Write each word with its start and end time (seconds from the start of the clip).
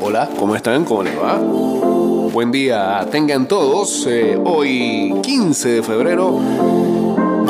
Hola, 0.00 0.30
¿cómo 0.38 0.54
están? 0.56 0.84
¿Cómo 0.84 1.02
les 1.02 1.16
va? 1.16 1.38
Buen 1.38 2.50
día, 2.52 3.06
tengan 3.10 3.46
todos. 3.46 4.06
eh, 4.08 4.38
hoy 4.44 5.14
15 5.22 5.68
de 5.68 5.82
febrero. 5.82 6.40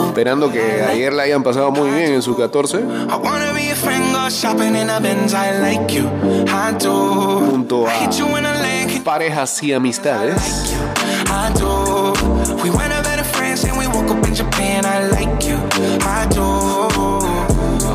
Esperando 0.06 0.50
que 0.50 0.82
ayer 0.82 1.12
la 1.12 1.24
hayan 1.24 1.42
pasado 1.42 1.70
muy 1.70 1.90
bien 1.90 2.14
en 2.14 2.22
su 2.22 2.36
14. 2.36 2.78
I 2.78 2.82
wanna 3.22 3.52
be 3.52 3.70
a 3.70 3.74
friend, 3.76 4.04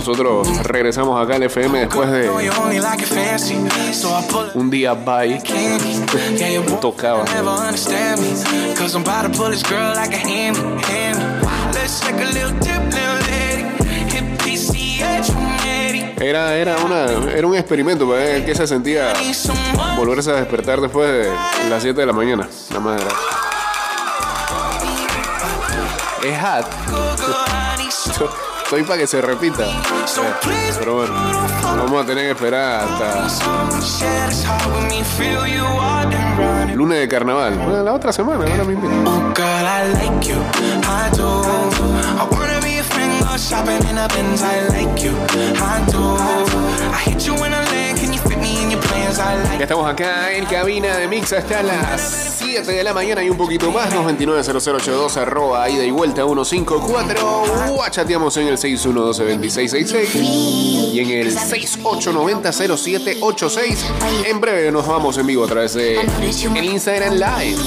Nosotros 0.09 0.63
regresamos 0.63 1.23
acá 1.23 1.35
al 1.35 1.43
FM 1.43 1.81
después 1.81 2.09
de 2.09 2.31
un 4.55 4.71
día 4.71 4.95
bye. 4.95 5.39
Tocaba. 6.81 7.25
never 7.25 7.51
understand 7.51 8.19
me, 8.19 8.29
cause 8.75 8.95
I'm 8.95 9.03
about 9.03 9.31
to 9.31 9.37
pull 9.37 9.51
this 9.51 9.61
girl 9.61 9.93
like 9.93 10.11
a 10.11 10.17
hand, 10.17 10.57
hand. 10.85 11.45
Let's 11.75 11.99
take 11.99 12.15
a 12.15 12.25
little 12.25 12.49
dip, 12.57 12.81
little 12.91 13.19
lady. 13.29 13.65
Hit 14.09 14.23
PCH 14.39 15.25
180. 15.27 16.25
Era, 16.25 16.55
era, 16.55 16.77
una, 16.77 17.05
era 17.31 17.45
un 17.45 17.55
experimento 17.55 18.09
para 18.09 18.21
ver 18.21 18.45
qué 18.47 18.55
se 18.55 18.65
sentía 18.65 19.13
volverse 19.95 20.31
a 20.31 20.37
despertar 20.37 20.81
después 20.81 21.07
de 21.07 21.69
las 21.69 21.83
7 21.83 21.99
de 21.99 22.05
la 22.07 22.13
mañana. 22.13 22.49
Nada 22.69 22.79
más 22.79 22.99
era. 22.99 23.11
Es 26.23 26.39
hot. 26.41 27.68
Estoy 28.69 28.83
para 28.83 28.99
que 28.99 29.07
se 29.07 29.19
repita. 29.19 29.65
Pero 30.77 30.97
bueno, 30.97 31.11
vamos 31.63 32.03
a 32.03 32.05
tener 32.05 32.25
que 32.25 32.31
esperar 32.33 32.83
hasta 32.83 33.27
lunes 36.75 36.99
de 36.99 37.07
carnaval. 37.07 37.55
Bueno, 37.55 37.81
la 37.81 37.93
otra 37.95 38.13
semana, 38.13 38.45
ahora 38.45 38.63
mismo. 38.65 38.87
Ya 49.19 49.59
estamos 49.63 49.85
acá 49.85 50.31
en 50.31 50.45
cabina 50.45 50.95
de 50.95 51.05
Mix 51.09 51.33
hasta 51.33 51.61
las 51.61 52.35
7 52.37 52.71
de 52.71 52.81
la 52.85 52.93
mañana 52.93 53.21
y 53.21 53.29
un 53.29 53.35
poquito 53.35 53.69
más. 53.69 53.93
229-0082 53.93 55.17
arroba 55.17 55.69
ida 55.69 55.83
y 55.83 55.91
vuelta 55.91 56.23
154. 56.23 57.43
Guachateamos 57.75 58.37
en 58.37 58.47
el 58.47 58.57
612-2666 58.57 60.93
y 60.93 60.99
en 61.01 61.09
el 61.09 61.35
6890-0786. 61.35 63.75
En 64.25 64.39
breve 64.39 64.71
nos 64.71 64.87
vamos 64.87 65.17
en 65.17 65.27
vivo 65.27 65.43
a 65.43 65.47
través 65.47 65.73
de 65.73 65.99
el 65.99 66.65
Instagram 66.65 67.15
Live. 67.15 67.57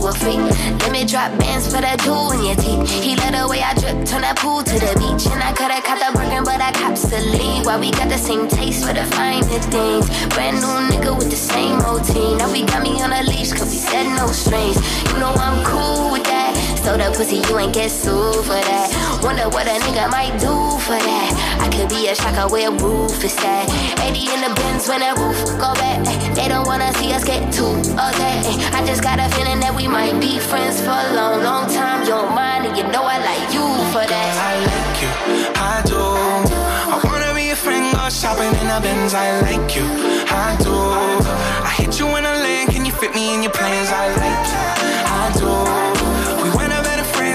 Let 0.00 0.92
me 0.92 1.04
drop 1.04 1.36
bands 1.38 1.66
for 1.66 1.80
that 1.80 2.00
jewel 2.00 2.30
in 2.32 2.44
your 2.44 2.54
teeth. 2.54 2.88
He 3.02 3.16
let 3.16 3.34
the 3.34 3.48
way 3.48 3.62
I 3.62 3.74
drip, 3.74 4.06
turn 4.06 4.22
that 4.22 4.38
pool 4.38 4.62
to 4.62 4.74
the 4.78 4.94
beach. 4.94 5.26
And 5.26 5.42
I 5.42 5.52
coulda 5.52 5.82
caught 5.82 5.98
the 5.98 6.16
Birkin, 6.16 6.44
but 6.44 6.60
I 6.60 6.72
cops 6.72 7.02
the 7.02 7.18
lead. 7.18 7.66
Why 7.66 7.78
we 7.78 7.90
got 7.90 8.08
the 8.08 8.16
same 8.16 8.48
taste 8.48 8.86
for 8.86 8.94
the 8.94 9.04
finer 9.18 9.42
things. 9.42 10.06
Brand 10.34 10.62
new 10.62 10.76
nigga 10.88 11.16
with 11.18 11.30
the 11.30 11.36
same 11.36 11.78
routine. 11.82 12.38
Now 12.38 12.50
we 12.52 12.64
got 12.64 12.82
me 12.82 13.00
on 13.02 13.12
a 13.12 13.22
leash, 13.22 13.52
cause 13.52 13.70
we 13.70 13.78
said 13.78 14.06
no 14.14 14.28
strings. 14.28 14.78
You 15.10 15.18
know 15.18 15.34
I'm 15.34 15.64
cool 15.66 16.12
with 16.12 16.24
that. 16.24 16.77
So 16.88 16.96
the 16.96 17.12
pussy, 17.12 17.44
you 17.44 17.58
ain't 17.58 17.74
get 17.74 17.90
sued 17.90 18.48
for 18.48 18.56
that. 18.56 18.88
Wonder 19.20 19.44
what 19.52 19.68
a 19.68 19.76
nigga 19.84 20.08
might 20.08 20.32
do 20.40 20.56
for 20.88 20.96
that. 20.96 21.30
I 21.60 21.68
could 21.68 21.84
be 21.92 22.08
a 22.08 22.16
shocker 22.16 22.48
where 22.48 22.72
roof 22.72 23.12
is 23.20 23.36
at. 23.44 23.68
80 24.00 24.32
in 24.32 24.40
the 24.40 24.48
bins 24.56 24.88
when 24.88 25.04
that 25.04 25.20
roof 25.20 25.36
go 25.60 25.76
back. 25.76 26.00
They 26.32 26.48
don't 26.48 26.64
wanna 26.64 26.88
see 26.96 27.12
us 27.12 27.28
get 27.28 27.52
too 27.52 27.76
upset. 28.00 28.40
I 28.72 28.80
just 28.88 29.04
got 29.04 29.20
a 29.20 29.28
feeling 29.36 29.60
that 29.60 29.76
we 29.76 29.84
might 29.84 30.16
be 30.16 30.40
friends 30.40 30.80
for 30.80 30.96
a 30.96 31.12
long, 31.12 31.44
long 31.44 31.68
time. 31.68 32.08
You 32.08 32.16
don't 32.16 32.32
mind, 32.32 32.64
and 32.64 32.72
you 32.72 32.88
know 32.88 33.04
I 33.04 33.20
like 33.20 33.52
you 33.52 33.68
for 33.92 34.08
that. 34.08 34.32
I 34.48 34.56
like 34.72 34.96
you. 35.04 35.12
I 35.60 35.84
do. 35.84 36.00
I 36.00 36.96
wanna 37.04 37.36
be 37.36 37.52
a 37.52 37.56
friend, 37.56 37.92
go 37.92 38.08
shopping 38.08 38.48
in 38.64 38.66
the 38.72 38.80
Benz. 38.80 39.12
I 39.12 39.44
like 39.44 39.76
you. 39.76 39.84
I 40.32 40.56
do. 40.64 40.72
I 40.72 41.70
hit 41.76 42.00
you 42.00 42.08
in 42.16 42.24
a 42.24 42.32
lane. 42.40 42.72
Can 42.72 42.88
you 42.88 42.96
fit 42.96 43.12
me 43.12 43.36
in 43.36 43.44
your 43.44 43.52
plans? 43.52 43.92
I 43.92 44.08
like 44.24 44.44
you. 44.48 44.64
I 45.04 45.24
do. 45.36 45.97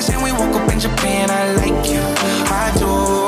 And 0.09 0.23
we 0.23 0.31
woke 0.31 0.55
up 0.55 0.71
in 0.71 0.79
Japan. 0.79 1.29
I 1.29 1.53
like 1.53 1.89
you. 1.89 2.01
I 2.01 2.73
do. 2.77 3.22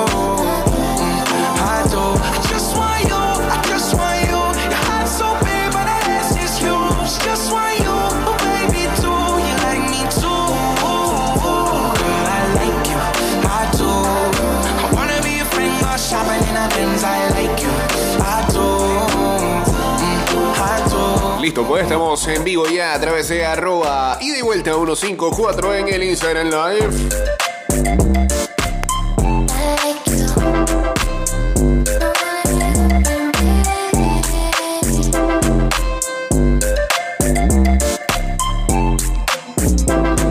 Listo, 21.45 21.63
pues 21.63 21.83
estamos 21.83 22.27
en 22.27 22.43
vivo 22.43 22.65
ya 22.65 22.95
a 22.95 22.99
través 22.99 23.27
de 23.27 23.45
arroba 23.45 24.17
y 24.19 24.41
vuelta 24.41 24.73
154 24.73 25.75
en 25.75 25.89
el 25.89 26.03
Instagram 26.05 26.47
Live. 26.49 26.89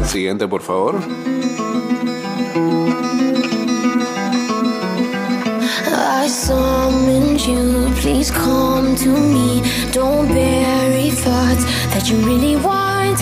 Siguiente, 0.08 0.48
por 0.48 0.62
favor. 0.62 1.00
Summoned 6.44 7.40
you, 7.40 7.90
please 8.02 8.30
come 8.30 8.94
to 8.96 9.08
me. 9.08 9.62
Don't 9.92 10.28
bury 10.28 11.10
thoughts 11.10 11.64
that 11.92 12.04
you 12.10 12.18
really 12.18 12.56
want. 12.56 13.18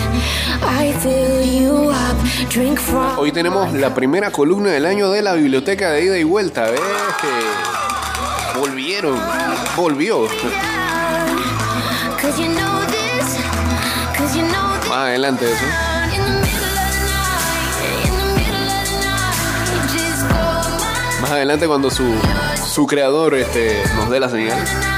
I 0.62 0.92
fill 0.98 1.42
you 1.44 1.90
up, 1.90 2.16
drink 2.50 2.80
from. 2.80 3.16
Hoy 3.16 3.30
tenemos 3.30 3.72
la 3.74 3.94
primera 3.94 4.32
columna 4.32 4.70
del 4.70 4.86
año 4.86 5.10
de 5.10 5.22
la 5.22 5.34
biblioteca 5.34 5.92
de 5.92 6.04
ida 6.04 6.18
y 6.18 6.24
vuelta. 6.24 6.68
¿Ves? 6.70 6.80
Volvieron. 8.58 9.18
Volvió. 9.76 10.26
Más 14.88 14.98
adelante 14.98 15.44
eso. 15.46 15.64
Más 21.20 21.30
adelante 21.30 21.68
cuando 21.68 21.88
su, 21.88 22.02
su 22.72 22.86
creador 22.86 23.34
este, 23.34 23.82
nos 23.96 24.08
dé 24.08 24.18
la 24.18 24.30
señal. 24.30 24.91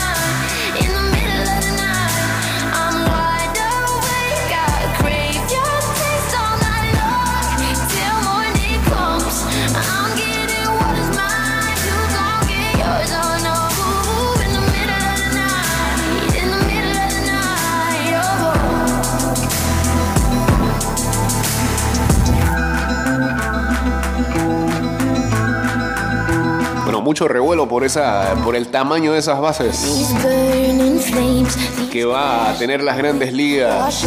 Mucho 27.04 27.28
revuelo 27.28 27.69
por 27.69 27.84
esa, 27.84 28.34
por 28.42 28.56
el 28.56 28.68
tamaño 28.68 29.12
de 29.12 29.18
esas 29.21 29.39
bases 29.41 29.84
que 31.92 32.04
va 32.04 32.51
a 32.51 32.54
tener 32.59 32.83
las 32.83 32.97
grandes 32.97 33.33
ligas 33.33 34.04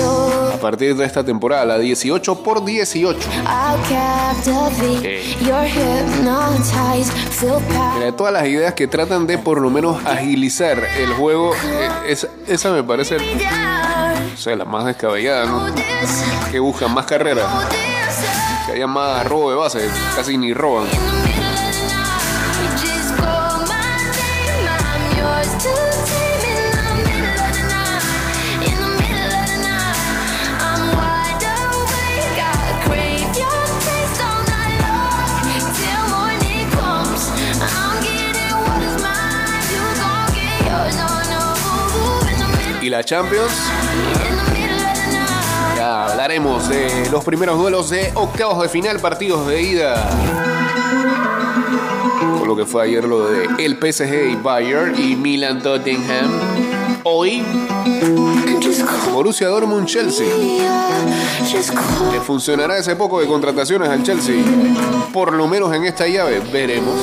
a 0.53 0.57
partir 0.59 0.95
de 0.97 1.05
esta 1.05 1.23
temporada, 1.23 1.63
la 1.63 1.77
18 1.77 2.43
por 2.43 2.65
18. 2.65 3.17
I'll 3.17 3.79
captivate. 3.87 4.97
Okay. 4.99 5.37
You're 5.41 5.67
hypnotized, 5.69 7.13
feel 7.31 7.53
power. 7.73 7.93
Mira, 7.99 8.11
todas 8.15 8.33
las 8.33 8.45
ideas 8.47 8.73
que 8.73 8.87
tratan 8.87 9.25
de 9.27 9.37
por 9.37 9.61
lo 9.61 9.69
menos 9.69 10.03
agilizar 10.05 10.83
el 10.99 11.13
juego, 11.13 11.53
eh, 11.53 11.89
es- 12.09 12.27
esa 12.47 12.71
me 12.71 12.83
parece, 12.83 13.17
o 13.17 14.37
sea, 14.37 14.55
la 14.57 14.65
más 14.65 14.83
descabellada, 14.85 15.45
¿no? 15.45 15.61
Que 16.51 16.59
buscan 16.59 16.93
más 16.93 17.05
carreras, 17.05 17.45
que 18.65 18.73
haya 18.73 18.87
más 18.87 19.25
robo 19.27 19.51
de 19.51 19.55
base, 19.55 19.79
casi 20.15 20.37
ni 20.37 20.53
roban. 20.53 20.87
Y 42.87 42.89
la 42.89 43.03
Champions. 43.03 43.51
Ya 45.75 46.05
hablaremos 46.05 46.69
de 46.69 47.09
los 47.11 47.23
primeros 47.23 47.59
duelos 47.59 47.89
de 47.89 48.11
octavos 48.15 48.61
de 48.61 48.69
final, 48.69 48.99
partidos 48.99 49.45
de 49.45 49.61
ida. 49.61 50.09
Con 52.39 52.47
lo 52.47 52.55
que 52.55 52.65
fue 52.65 52.85
ayer 52.85 53.03
lo 53.03 53.29
de 53.29 53.47
el 53.59 53.75
PSG 53.75 54.31
y 54.31 54.35
Bayern 54.35 54.95
y 54.97 55.15
Milan 55.17 55.61
Tottenham. 55.61 56.31
Hoy 57.03 57.43
Borussia 59.11 59.47
Dortmund 59.47 59.85
Chelsea. 59.85 60.27
¿Le 62.13 62.21
funcionará 62.21 62.77
ese 62.77 62.95
poco 62.95 63.19
de 63.19 63.27
contrataciones 63.27 63.89
al 63.89 64.01
Chelsea? 64.03 64.43
Por 65.11 65.33
lo 65.33 65.47
menos 65.47 65.75
en 65.75 65.83
esta 65.83 66.07
llave, 66.07 66.39
veremos. 66.51 66.95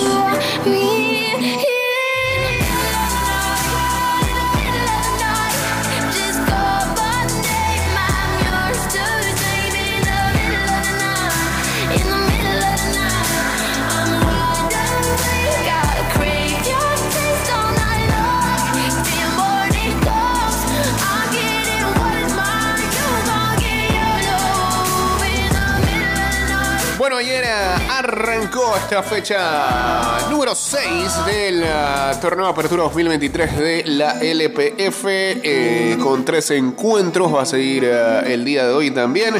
Esta 28.76 29.03
fecha 29.03 30.29
número 30.31 30.55
6 30.55 31.26
del 31.26 31.62
uh, 31.62 32.21
torneo 32.21 32.47
Apertura 32.47 32.82
2023 32.85 33.59
de 33.59 33.85
la 33.87 34.19
LPF 34.21 35.05
eh, 35.06 35.97
con 36.03 36.25
tres 36.25 36.50
encuentros. 36.50 37.35
Va 37.35 37.43
a 37.43 37.47
seguir 37.47 37.85
uh, 37.85 38.26
el 38.26 38.44
día 38.44 38.67
de 38.67 38.73
hoy 38.73 38.91
también. 38.91 39.35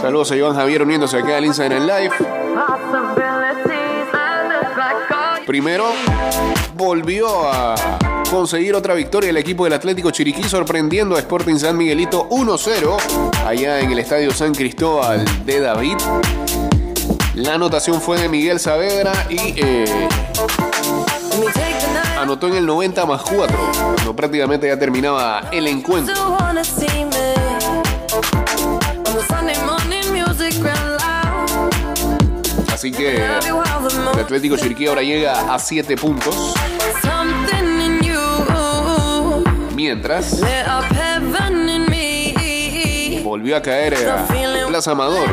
Saludos 0.00 0.32
a 0.32 0.36
Iván 0.36 0.54
Javier 0.54 0.82
uniéndose 0.82 1.18
acá 1.18 1.36
al 1.36 1.44
Instagram 1.44 1.82
Live. 1.82 2.12
Primero, 5.46 5.86
volvió 6.74 7.28
a 7.50 7.74
conseguir 8.30 8.74
otra 8.74 8.94
victoria 8.94 9.30
el 9.30 9.36
equipo 9.36 9.64
del 9.64 9.74
Atlético 9.74 10.10
Chiriquí 10.10 10.44
sorprendiendo 10.44 11.16
a 11.16 11.18
Sporting 11.18 11.56
San 11.56 11.76
Miguelito 11.76 12.28
1-0 12.30 13.44
allá 13.46 13.80
en 13.80 13.90
el 13.90 13.98
Estadio 13.98 14.32
San 14.32 14.54
Cristóbal 14.54 15.24
de 15.44 15.60
David. 15.60 15.96
La 17.34 17.54
anotación 17.54 18.00
fue 18.02 18.20
de 18.20 18.28
Miguel 18.28 18.60
Saavedra 18.60 19.12
y 19.30 19.54
eh, 19.56 20.08
anotó 22.20 22.48
en 22.48 22.56
el 22.56 22.66
90 22.66 23.06
más 23.06 23.22
4, 23.22 23.56
cuando 23.94 24.14
prácticamente 24.14 24.66
ya 24.66 24.78
terminaba 24.78 25.48
el 25.50 25.66
encuentro. 25.66 26.14
Así 32.70 32.92
que 32.92 33.16
el 33.16 34.20
Atlético 34.20 34.56
Chiriquí 34.58 34.86
ahora 34.86 35.02
llega 35.02 35.54
a 35.54 35.58
7 35.58 35.96
puntos. 35.96 36.54
Mientras 39.74 40.42
volvió 43.24 43.56
a 43.56 43.62
caer 43.62 43.94
a 44.06 44.26
Plaza 44.68 44.90
Amador. 44.90 45.32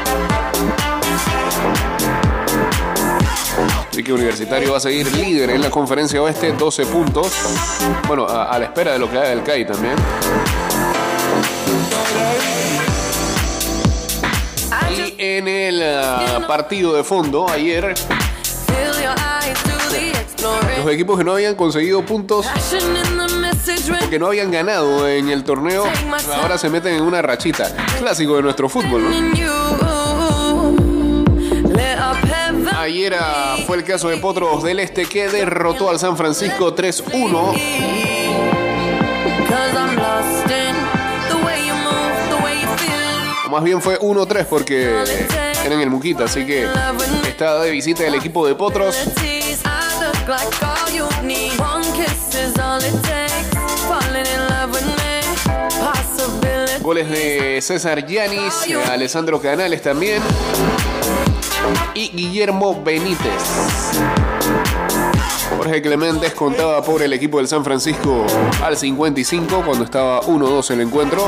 Que 4.03 4.13
Universitario 4.13 4.71
va 4.71 4.77
a 4.77 4.81
seguir 4.81 5.11
líder 5.15 5.51
en 5.51 5.61
la 5.61 5.69
conferencia 5.69 6.21
oeste, 6.21 6.53
12 6.53 6.85
puntos. 6.87 7.31
Bueno, 8.07 8.25
a, 8.27 8.57
la 8.57 8.65
espera 8.65 8.93
de 8.93 8.99
lo 8.99 9.09
que 9.09 9.17
haga 9.17 9.31
el 9.31 9.43
CAI 9.43 9.67
también. 9.67 9.95
Y 14.95 15.15
en 15.19 15.47
el 15.47 15.83
uh, 15.83 16.47
partido 16.47 16.95
de 16.95 17.03
fondo, 17.03 17.47
ayer, 17.47 17.93
los 20.77 20.93
equipos 20.93 21.17
que 21.17 21.23
no 21.23 21.33
habían 21.33 21.55
conseguido 21.55 22.03
puntos 22.03 22.47
porque 23.99 24.19
no 24.19 24.27
habían 24.27 24.49
ganado 24.51 25.07
en 25.07 25.29
el 25.29 25.43
torneo, 25.43 25.85
ahora 26.41 26.57
se 26.57 26.69
meten 26.69 26.95
en 26.95 27.03
una 27.03 27.21
rachita. 27.21 27.71
Clásico 27.99 28.35
de 28.37 28.41
nuestro 28.41 28.67
fútbol, 28.67 29.03
¿no? 29.03 29.80
Ayer 32.81 33.13
uh, 33.13 33.61
fue 33.67 33.77
el 33.77 33.83
caso 33.83 34.09
de 34.09 34.17
Potros 34.17 34.63
del 34.63 34.79
Este 34.79 35.05
que 35.05 35.29
derrotó 35.29 35.91
al 35.91 35.99
San 35.99 36.17
Francisco 36.17 36.75
3-1. 36.75 37.55
Más 43.51 43.63
bien 43.63 43.83
fue 43.83 43.99
1-3 43.99 44.45
porque 44.45 44.85
era 45.63 45.75
en 45.75 45.79
el 45.79 45.91
Muquita, 45.91 46.23
así 46.23 46.43
que 46.43 46.67
está 47.27 47.61
de 47.61 47.69
visita 47.69 48.03
el 48.07 48.15
equipo 48.15 48.47
de 48.47 48.55
Potros. 48.55 48.97
Goles 56.81 57.09
de 57.11 57.61
César 57.61 58.07
Yanis, 58.07 58.65
Alessandro 58.89 59.39
Canales 59.39 59.83
también 59.83 60.19
y 61.93 62.09
Guillermo 62.09 62.81
Benítez. 62.83 63.99
Jorge 65.57 65.81
Clemente 65.81 66.31
contaba 66.31 66.81
por 66.81 67.01
el 67.01 67.13
equipo 67.13 67.37
del 67.37 67.47
San 67.47 67.63
Francisco 67.63 68.25
al 68.63 68.77
55 68.77 69.63
cuando 69.65 69.83
estaba 69.83 70.21
1-2 70.21 70.71
el 70.71 70.81
encuentro. 70.81 71.27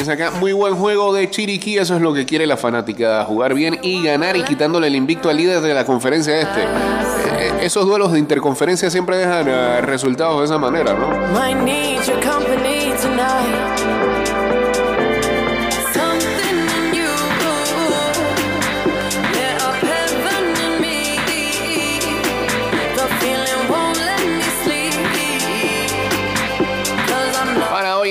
Es 0.00 0.08
acá 0.08 0.30
muy 0.30 0.52
buen 0.52 0.76
juego 0.76 1.12
de 1.12 1.28
Chiriquí, 1.30 1.78
eso 1.78 1.96
es 1.96 2.00
lo 2.00 2.14
que 2.14 2.26
quiere 2.26 2.46
la 2.46 2.56
fanática, 2.56 3.24
jugar 3.24 3.54
bien 3.54 3.78
y 3.82 4.04
ganar 4.04 4.36
y 4.36 4.44
quitándole 4.44 4.86
el 4.86 4.94
invicto 4.94 5.28
al 5.28 5.36
líder 5.36 5.60
de 5.62 5.74
la 5.74 5.84
conferencia 5.84 6.40
este. 6.40 6.62
Eh, 6.62 7.52
esos 7.62 7.86
duelos 7.86 8.12
de 8.12 8.18
interconferencia 8.18 8.88
siempre 8.90 9.16
dejan 9.16 9.48
uh, 9.48 9.84
resultados 9.84 10.38
de 10.38 10.44
esa 10.44 10.58
manera, 10.58 10.94
¿no? 10.94 11.08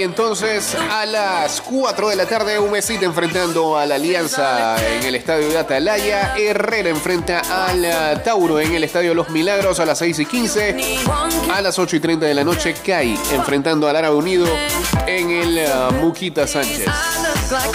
Entonces 0.05 0.75
a 0.75 1.05
las 1.05 1.59
4 1.61 2.09
de 2.09 2.15
la 2.15 2.25
tarde 2.27 2.59
un 2.59 2.71
mesita 2.71 3.05
enfrentando 3.05 3.77
a 3.77 3.85
la 3.85 3.95
Alianza 3.95 4.77
en 4.95 5.03
el 5.03 5.15
estadio 5.15 5.49
de 5.49 5.57
Atalaya. 5.57 6.35
Herrera 6.37 6.89
enfrenta 6.89 7.41
al 7.65 8.21
Tauro 8.23 8.59
en 8.59 8.73
el 8.73 8.83
estadio 8.83 9.13
Los 9.13 9.29
Milagros 9.29 9.79
a 9.79 9.85
las 9.85 9.97
6 9.99 10.19
y 10.19 10.25
15. 10.25 10.77
A 11.51 11.61
las 11.61 11.79
8 11.79 11.95
y 11.95 11.99
30 11.99 12.25
de 12.27 12.33
la 12.35 12.43
noche 12.43 12.73
CAI 12.73 13.19
enfrentando 13.33 13.89
al 13.89 13.95
Árabe 13.95 14.15
Unido 14.15 14.47
en 15.07 15.31
el 15.31 15.65
uh, 15.67 15.93
Muquita 15.93 16.45
Sánchez. 16.47 16.85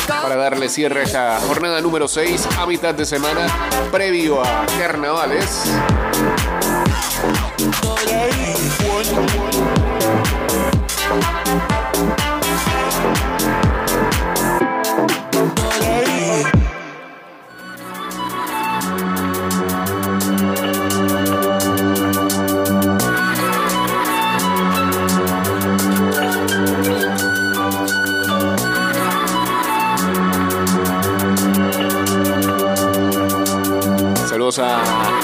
Para 0.06 0.36
darle 0.36 0.68
cierre 0.68 1.00
a 1.00 1.04
esta 1.04 1.40
jornada 1.40 1.80
número 1.80 2.06
6 2.06 2.48
a 2.58 2.66
mitad 2.66 2.94
de 2.94 3.04
semana 3.04 3.46
previo 3.90 4.40
a 4.42 4.66
carnavales. 4.78 5.64
A 34.58 34.82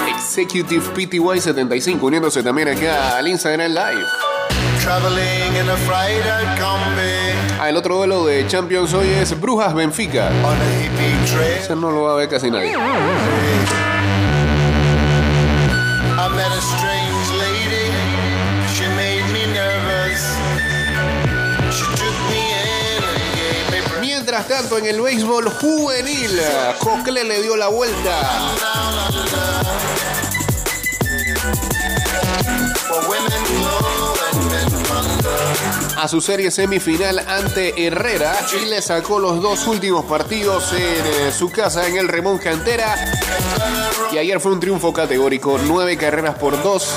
Executive 0.08 0.84
PTY75 0.94 2.00
uniéndose 2.02 2.42
también 2.42 2.68
acá 2.68 3.16
al 3.16 3.26
Instagram 3.26 3.72
Live. 3.72 4.06
Traveling 4.82 5.56
in 5.56 5.68
a 5.68 5.76
freighter 5.76 6.44
combi. 6.60 7.34
Ah, 7.58 7.68
el 7.68 7.76
otro 7.76 7.96
duelo 7.96 8.24
de 8.26 8.46
Champions 8.46 8.92
hoy 8.94 9.08
es 9.08 9.38
Brujas 9.40 9.74
Benfica. 9.74 10.30
Ese 11.58 11.74
no 11.74 11.90
lo 11.90 12.02
va 12.02 12.12
a 12.12 12.16
ver 12.16 12.28
casi 12.28 12.50
nadie. 12.50 12.70
I 12.70 12.78
met 16.34 16.46
a 16.46 16.60
strange 16.60 17.30
lady. 17.38 17.90
She 18.74 18.86
made 18.94 19.24
me 19.32 19.46
nervous. 19.52 20.22
She 21.74 21.84
took 21.96 22.14
me 22.30 22.38
in 23.78 24.00
Mientras 24.00 24.46
tanto, 24.46 24.78
en 24.78 24.86
el 24.86 25.00
béisbol 25.00 25.48
juvenil, 25.50 26.40
Cocle 26.80 27.24
le 27.24 27.42
dio 27.42 27.56
la 27.56 27.68
vuelta. 27.68 29.05
A 35.96 36.08
su 36.08 36.20
serie 36.20 36.50
semifinal 36.50 37.18
ante 37.18 37.86
Herrera 37.86 38.34
y 38.62 38.66
le 38.66 38.82
sacó 38.82 39.18
los 39.18 39.40
dos 39.40 39.66
últimos 39.66 40.04
partidos 40.04 40.72
en 40.72 40.78
eh, 40.78 41.32
su 41.32 41.50
casa 41.50 41.88
en 41.88 41.96
el 41.96 42.06
Remón 42.06 42.38
Cantera. 42.38 42.94
Y 44.12 44.18
ayer 44.18 44.38
fue 44.38 44.52
un 44.52 44.60
triunfo 44.60 44.92
categórico, 44.92 45.58
nueve 45.66 45.96
carreras 45.96 46.36
por 46.36 46.62
dos. 46.62 46.94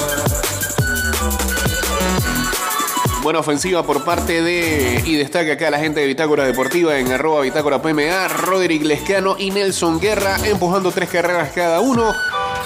Buena 3.23 3.39
ofensiva 3.39 3.83
por 3.83 4.03
parte 4.03 4.41
de, 4.41 5.01
y 5.05 5.15
destaca 5.15 5.53
acá 5.53 5.71
la 5.71 5.79
gente 5.79 6.01
de 6.01 6.07
Bitácora 6.07 6.45
Deportiva 6.45 6.97
en 6.99 7.11
arroba 7.11 7.41
Bitácora 7.41 7.81
PMA, 7.81 8.27
Roderick 8.27 8.83
Lescano 8.83 9.37
y 9.39 9.51
Nelson 9.51 9.99
Guerra 9.99 10.37
empujando 10.45 10.91
tres 10.91 11.09
carreras 11.09 11.51
cada 11.53 11.79
uno. 11.79 12.13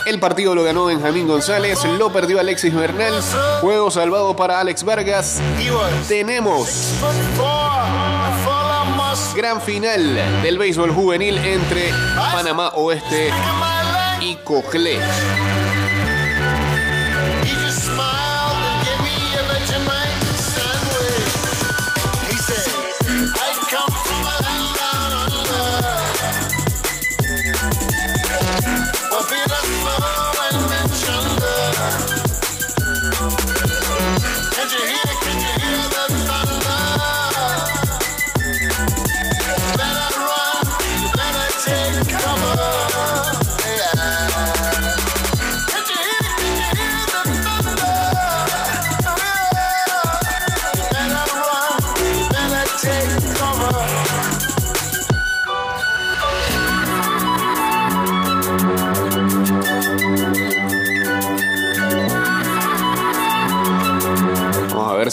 El 0.05 0.19
partido 0.19 0.53
lo 0.53 0.63
ganó 0.63 0.85
Benjamín 0.85 1.27
González, 1.27 1.83
lo 1.85 2.11
perdió 2.11 2.39
Alexis 2.39 2.73
Bernal. 2.73 3.13
Juego 3.61 3.89
salvado 3.89 4.35
para 4.35 4.59
Alex 4.59 4.83
Vargas. 4.83 5.41
Tenemos 6.07 6.99
gran 9.35 9.61
final 9.61 10.15
del 10.43 10.57
béisbol 10.57 10.91
juvenil 10.91 11.37
entre 11.37 11.91
Panamá 12.33 12.69
Oeste 12.75 13.29
y 14.21 14.35
Coclé. 14.35 14.99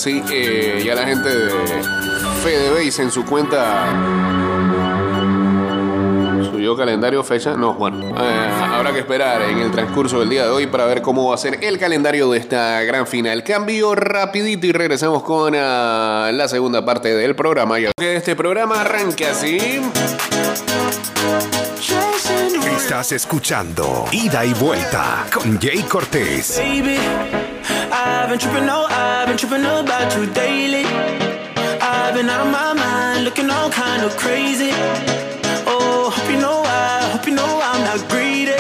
Sí, 0.01 0.23
eh, 0.33 0.83
ya 0.85 0.95
la 0.95 1.07
gente 1.07 1.29
de 1.29 1.51
Fede 2.43 2.71
Base 2.71 3.03
en 3.03 3.11
su 3.11 3.25
cuenta 3.27 3.87
subió 6.51 6.75
calendario, 6.75 7.23
fecha. 7.23 7.55
No, 7.55 7.75
bueno, 7.75 8.09
eh, 8.09 8.51
habrá 8.73 8.93
que 8.93 9.01
esperar 9.01 9.43
en 9.43 9.59
el 9.59 9.71
transcurso 9.71 10.21
del 10.21 10.31
día 10.31 10.45
de 10.45 10.51
hoy 10.51 10.67
para 10.67 10.87
ver 10.87 11.03
cómo 11.03 11.29
va 11.29 11.35
a 11.35 11.39
ser 11.39 11.63
el 11.63 11.79
calendario 11.79 12.31
de 12.31 12.39
esta 12.39 12.83
gran 12.83 13.07
final. 13.07 13.45
Cambio 13.45 13.95
rapidito 13.95 14.67
y 14.67 14.73
regresamos 14.73 15.23
con 15.23 15.55
ah, 15.55 16.31
la 16.33 16.49
segunda 16.49 16.83
parte 16.83 17.15
del 17.15 17.37
programa. 17.37 17.79
Ya 17.79 17.91
que 17.95 18.17
este 18.17 18.35
programa 18.35 18.81
arranca 18.81 19.31
así. 19.33 19.81
Estás 22.75 23.13
escuchando 23.13 24.07
Ida 24.13 24.47
y 24.47 24.55
Vuelta 24.55 25.27
con 25.33 25.61
Jay 25.61 25.83
Cortés. 25.83 26.59
I've 26.59 27.40
been 28.31 28.39
tripping, 28.39 28.67
no, 28.67 28.87
I've 28.89 29.27
been 29.27 29.37
tripping 29.37 29.65
about 29.65 30.15
you 30.15 30.27
daily. 30.33 30.85
I've 31.83 32.15
been 32.15 32.29
out 32.29 32.47
of 32.47 32.53
my 32.53 32.73
mind, 32.75 33.25
looking 33.25 33.51
all 33.51 33.71
kind 33.71 34.05
of 34.05 34.17
crazy. 34.17 34.71
Oh, 35.67 36.13
hope 36.15 36.31
you 36.31 36.39
know 36.39 36.63
I, 36.65 37.11
hope 37.13 37.27
you 37.27 37.35
know 37.35 37.61
I'm 37.61 37.83
not 37.85 38.09
greedy. 38.09 38.53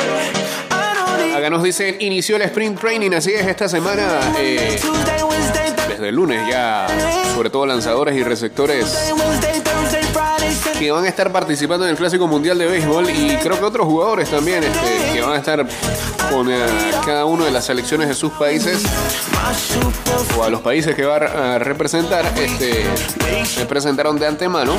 Acá 1.36 1.48
nos 1.48 1.62
dicen, 1.62 1.96
inició 2.00 2.36
el 2.36 2.42
sprint 2.42 2.80
training, 2.80 3.14
así 3.14 3.32
es 3.32 3.46
esta 3.46 3.68
semana. 3.68 4.20
Eh, 4.38 4.80
desde 5.88 6.08
el 6.08 6.14
lunes 6.16 6.42
ya, 6.48 6.86
sobre 7.34 7.48
todo 7.48 7.64
lanzadores 7.64 8.16
y 8.16 8.24
receptores 8.24 8.86
que 10.80 10.90
van 10.90 11.04
a 11.04 11.08
estar 11.08 11.30
participando 11.30 11.84
en 11.84 11.90
el 11.90 11.96
Clásico 11.98 12.26
Mundial 12.26 12.56
de 12.56 12.64
Béisbol 12.64 13.10
y 13.10 13.36
creo 13.36 13.58
que 13.58 13.64
otros 13.66 13.86
jugadores 13.86 14.30
también 14.30 14.64
este, 14.64 15.12
que 15.12 15.20
van 15.20 15.32
a 15.32 15.36
estar 15.36 15.66
con 16.30 16.50
eh, 16.50 16.56
cada 17.04 17.26
uno 17.26 17.44
de 17.44 17.50
las 17.50 17.66
selecciones 17.66 18.08
de 18.08 18.14
sus 18.14 18.32
países 18.32 18.82
o 20.38 20.42
a 20.42 20.48
los 20.48 20.62
países 20.62 20.94
que 20.94 21.04
va 21.04 21.16
a 21.16 21.58
representar, 21.58 22.24
este, 22.38 22.86
se 23.44 23.66
presentaron 23.66 24.18
de 24.18 24.26
antemano, 24.26 24.74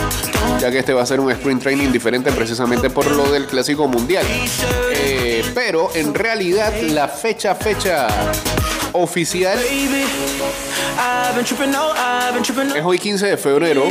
ya 0.60 0.72
que 0.72 0.80
este 0.80 0.92
va 0.92 1.04
a 1.04 1.06
ser 1.06 1.20
un 1.20 1.30
sprint 1.30 1.62
training 1.62 1.92
diferente 1.92 2.32
precisamente 2.32 2.90
por 2.90 3.06
lo 3.12 3.32
del 3.32 3.46
Clásico 3.46 3.88
Mundial. 3.88 4.26
Eh, 4.92 5.46
pero 5.54 5.92
en 5.94 6.16
realidad 6.16 6.74
la 6.82 7.10
fecha, 7.10 7.54
fecha 7.54 8.08
oficial. 8.94 9.60
Es 12.76 12.84
hoy 12.84 13.00
15 13.00 13.28
de 13.28 13.38
febrero. 13.38 13.88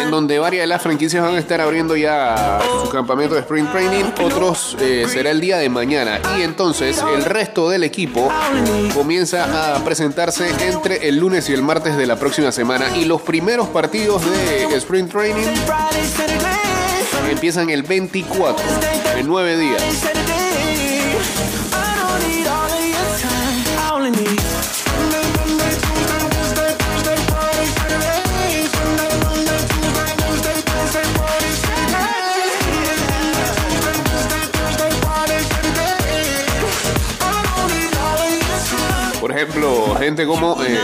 En 0.00 0.10
donde 0.10 0.38
varias 0.38 0.62
de 0.62 0.66
las 0.66 0.82
franquicias 0.82 1.22
van 1.22 1.34
a 1.34 1.38
estar 1.38 1.60
abriendo 1.60 1.96
ya 1.96 2.60
su 2.82 2.88
campamento 2.90 3.34
de 3.34 3.40
Spring 3.40 3.66
Training, 3.70 4.04
otros 4.22 4.76
eh, 4.80 5.06
será 5.08 5.30
el 5.30 5.40
día 5.40 5.58
de 5.58 5.68
mañana. 5.68 6.20
Y 6.38 6.42
entonces 6.42 7.02
el 7.14 7.24
resto 7.24 7.68
del 7.68 7.84
equipo 7.84 8.30
comienza 8.94 9.74
a 9.74 9.84
presentarse 9.84 10.48
entre 10.66 11.08
el 11.08 11.16
lunes 11.16 11.48
y 11.48 11.54
el 11.54 11.62
martes 11.62 11.96
de 11.96 12.06
la 12.06 12.16
próxima 12.16 12.52
semana. 12.52 12.96
Y 12.96 13.04
los 13.04 13.22
primeros 13.22 13.68
partidos 13.68 14.22
de 14.30 14.76
Spring 14.76 15.08
Training 15.08 15.46
empiezan 17.30 17.70
el 17.70 17.82
24, 17.82 18.64
en 19.16 19.26
nueve 19.26 19.56
días. 19.56 19.82
Como 40.16 40.56
eh, 40.64 40.78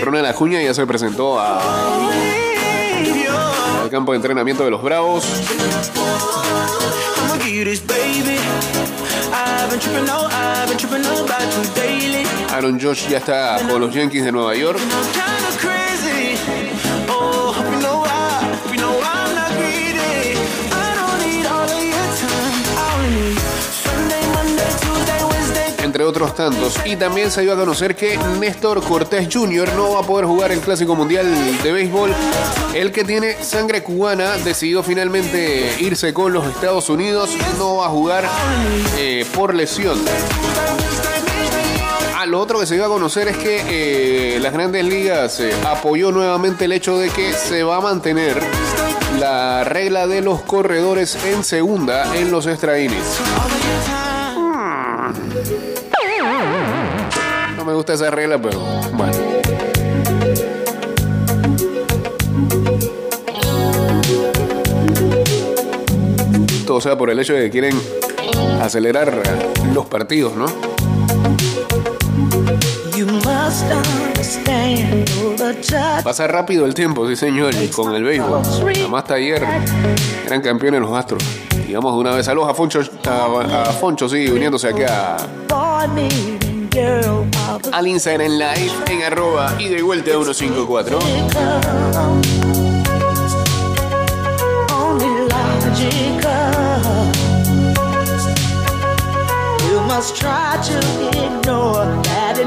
Ronald 0.00 0.26
Acuña 0.26 0.62
ya 0.62 0.72
se 0.72 0.86
presentó 0.86 1.40
a, 1.40 1.60
al 3.82 3.90
campo 3.90 4.12
de 4.12 4.16
entrenamiento 4.16 4.64
de 4.64 4.70
los 4.70 4.80
Bravos. 4.82 5.24
Aaron 12.50 12.80
Josh 12.80 13.08
ya 13.08 13.18
está 13.18 13.58
con 13.68 13.80
los 13.80 13.92
Yankees 13.92 14.24
de 14.24 14.32
Nueva 14.32 14.54
York. 14.54 14.78
Otros 26.04 26.34
tantos. 26.34 26.74
Y 26.84 26.96
también 26.96 27.30
se 27.30 27.42
dio 27.42 27.52
a 27.52 27.56
conocer 27.56 27.94
que 27.96 28.18
Néstor 28.40 28.82
Cortés 28.82 29.28
Jr. 29.32 29.72
no 29.74 29.92
va 29.92 30.00
a 30.00 30.02
poder 30.02 30.26
jugar 30.26 30.52
el 30.52 30.60
Clásico 30.60 30.94
Mundial 30.94 31.26
de 31.62 31.72
Béisbol. 31.72 32.12
El 32.74 32.92
que 32.92 33.04
tiene 33.04 33.42
sangre 33.42 33.82
cubana 33.82 34.38
decidió 34.38 34.82
finalmente 34.82 35.76
irse 35.80 36.12
con 36.12 36.32
los 36.32 36.46
Estados 36.46 36.88
Unidos. 36.88 37.30
No 37.58 37.76
va 37.76 37.86
a 37.86 37.90
jugar 37.90 38.28
eh, 38.98 39.26
por 39.34 39.54
lesión. 39.54 39.98
Ah, 42.16 42.26
lo 42.26 42.38
otro 42.38 42.60
que 42.60 42.66
se 42.66 42.74
dio 42.74 42.84
a 42.84 42.88
conocer 42.88 43.26
es 43.26 43.36
que 43.36 44.36
eh, 44.36 44.38
las 44.40 44.52
grandes 44.52 44.84
ligas 44.84 45.40
eh, 45.40 45.52
apoyó 45.66 46.12
nuevamente 46.12 46.66
el 46.66 46.72
hecho 46.72 46.96
de 46.96 47.10
que 47.10 47.32
se 47.32 47.64
va 47.64 47.78
a 47.78 47.80
mantener 47.80 48.40
la 49.18 49.64
regla 49.64 50.06
de 50.06 50.22
los 50.22 50.42
corredores 50.42 51.16
en 51.24 51.42
segunda 51.42 52.16
en 52.16 52.30
los 52.30 52.46
extra 52.46 52.78
innings. 52.78 53.18
Me 57.72 57.76
gusta 57.76 57.94
esa 57.94 58.10
regla, 58.10 58.38
pero 58.38 58.60
bueno. 58.92 59.12
Todo 66.66 66.82
sea 66.82 66.98
por 66.98 67.08
el 67.08 67.18
hecho 67.18 67.32
de 67.32 67.44
que 67.44 67.50
quieren 67.50 67.80
acelerar 68.60 69.22
los 69.72 69.86
partidos, 69.86 70.34
¿no? 70.36 70.44
Pasa 76.04 76.26
rápido 76.26 76.66
el 76.66 76.74
tiempo, 76.74 77.08
sí 77.08 77.16
señor, 77.16 77.54
y 77.54 77.68
con 77.68 77.94
el 77.94 78.04
béisbol. 78.04 78.42
Además 78.68 79.10
ayer 79.12 79.46
eran 80.26 80.42
campeones 80.42 80.82
los 80.82 80.92
Astros. 80.92 81.24
Y 81.66 81.72
vamos 81.72 81.94
de 81.94 82.00
una 82.00 82.14
vez 82.14 82.28
a 82.28 82.34
los 82.34 82.46
Afoncho, 82.46 82.82
a, 83.08 83.62
a 83.62 83.72
Foncho, 83.72 84.10
sí, 84.10 84.28
uniéndose 84.28 84.68
aquí 84.68 84.82
a, 84.82 85.16
al 86.74 87.86
Instagram 87.86 88.32
live 88.32 88.72
en 88.88 89.02
arroba 89.02 89.54
y 89.58 89.68
de 89.68 89.82
vuelta 89.82 90.10
a 90.10 90.14
154. 90.14 90.98
You 99.68 99.80
must 99.86 100.16
try 100.16 100.58
to 100.62 100.78
ignore 101.24 101.84
that 102.04 102.38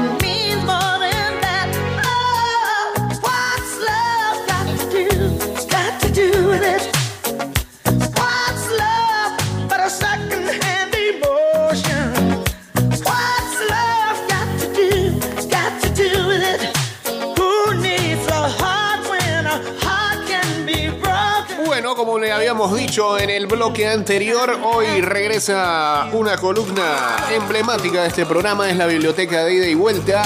habíamos 22.36 22.76
dicho 22.76 23.18
en 23.18 23.30
el 23.30 23.46
bloque 23.46 23.86
anterior, 23.88 24.58
hoy 24.62 25.00
regresa 25.00 26.06
una 26.12 26.36
columna 26.36 27.16
emblemática 27.34 28.02
de 28.02 28.08
este 28.08 28.26
programa, 28.26 28.68
es 28.68 28.76
la 28.76 28.86
biblioteca 28.86 29.42
de 29.44 29.54
ida 29.54 29.66
y 29.66 29.74
vuelta. 29.74 30.22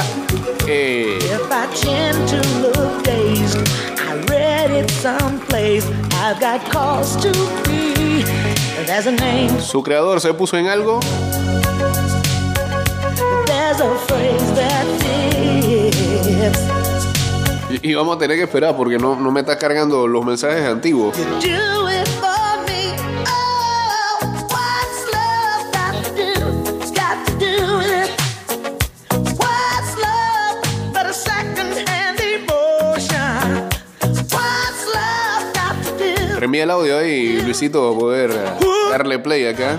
Eh, 0.67 1.19
su 9.61 9.83
creador 9.85 10.21
se 10.21 10.35
puso 10.35 10.57
en 10.57 10.67
algo 10.67 10.99
y 17.83 17.95
vamos 17.95 18.17
a 18.17 18.19
tener 18.19 18.37
que 18.37 18.45
esperar 18.45 18.77
porque 18.77 18.99
no, 18.99 19.17
no 19.17 19.31
me 19.31 19.41
está 19.41 19.59
cargando 19.59 20.07
los 20.07 20.25
mensajes 20.25 20.67
antiguos. 20.67 21.17
Reenvía 36.51 36.65
el 36.65 36.71
audio 36.73 36.99
ahí, 36.99 37.41
Luisito, 37.43 37.85
va 37.85 37.97
a 37.97 38.01
poder 38.01 38.31
eh, 38.33 38.91
darle 38.91 39.21
play 39.21 39.47
acá. 39.47 39.79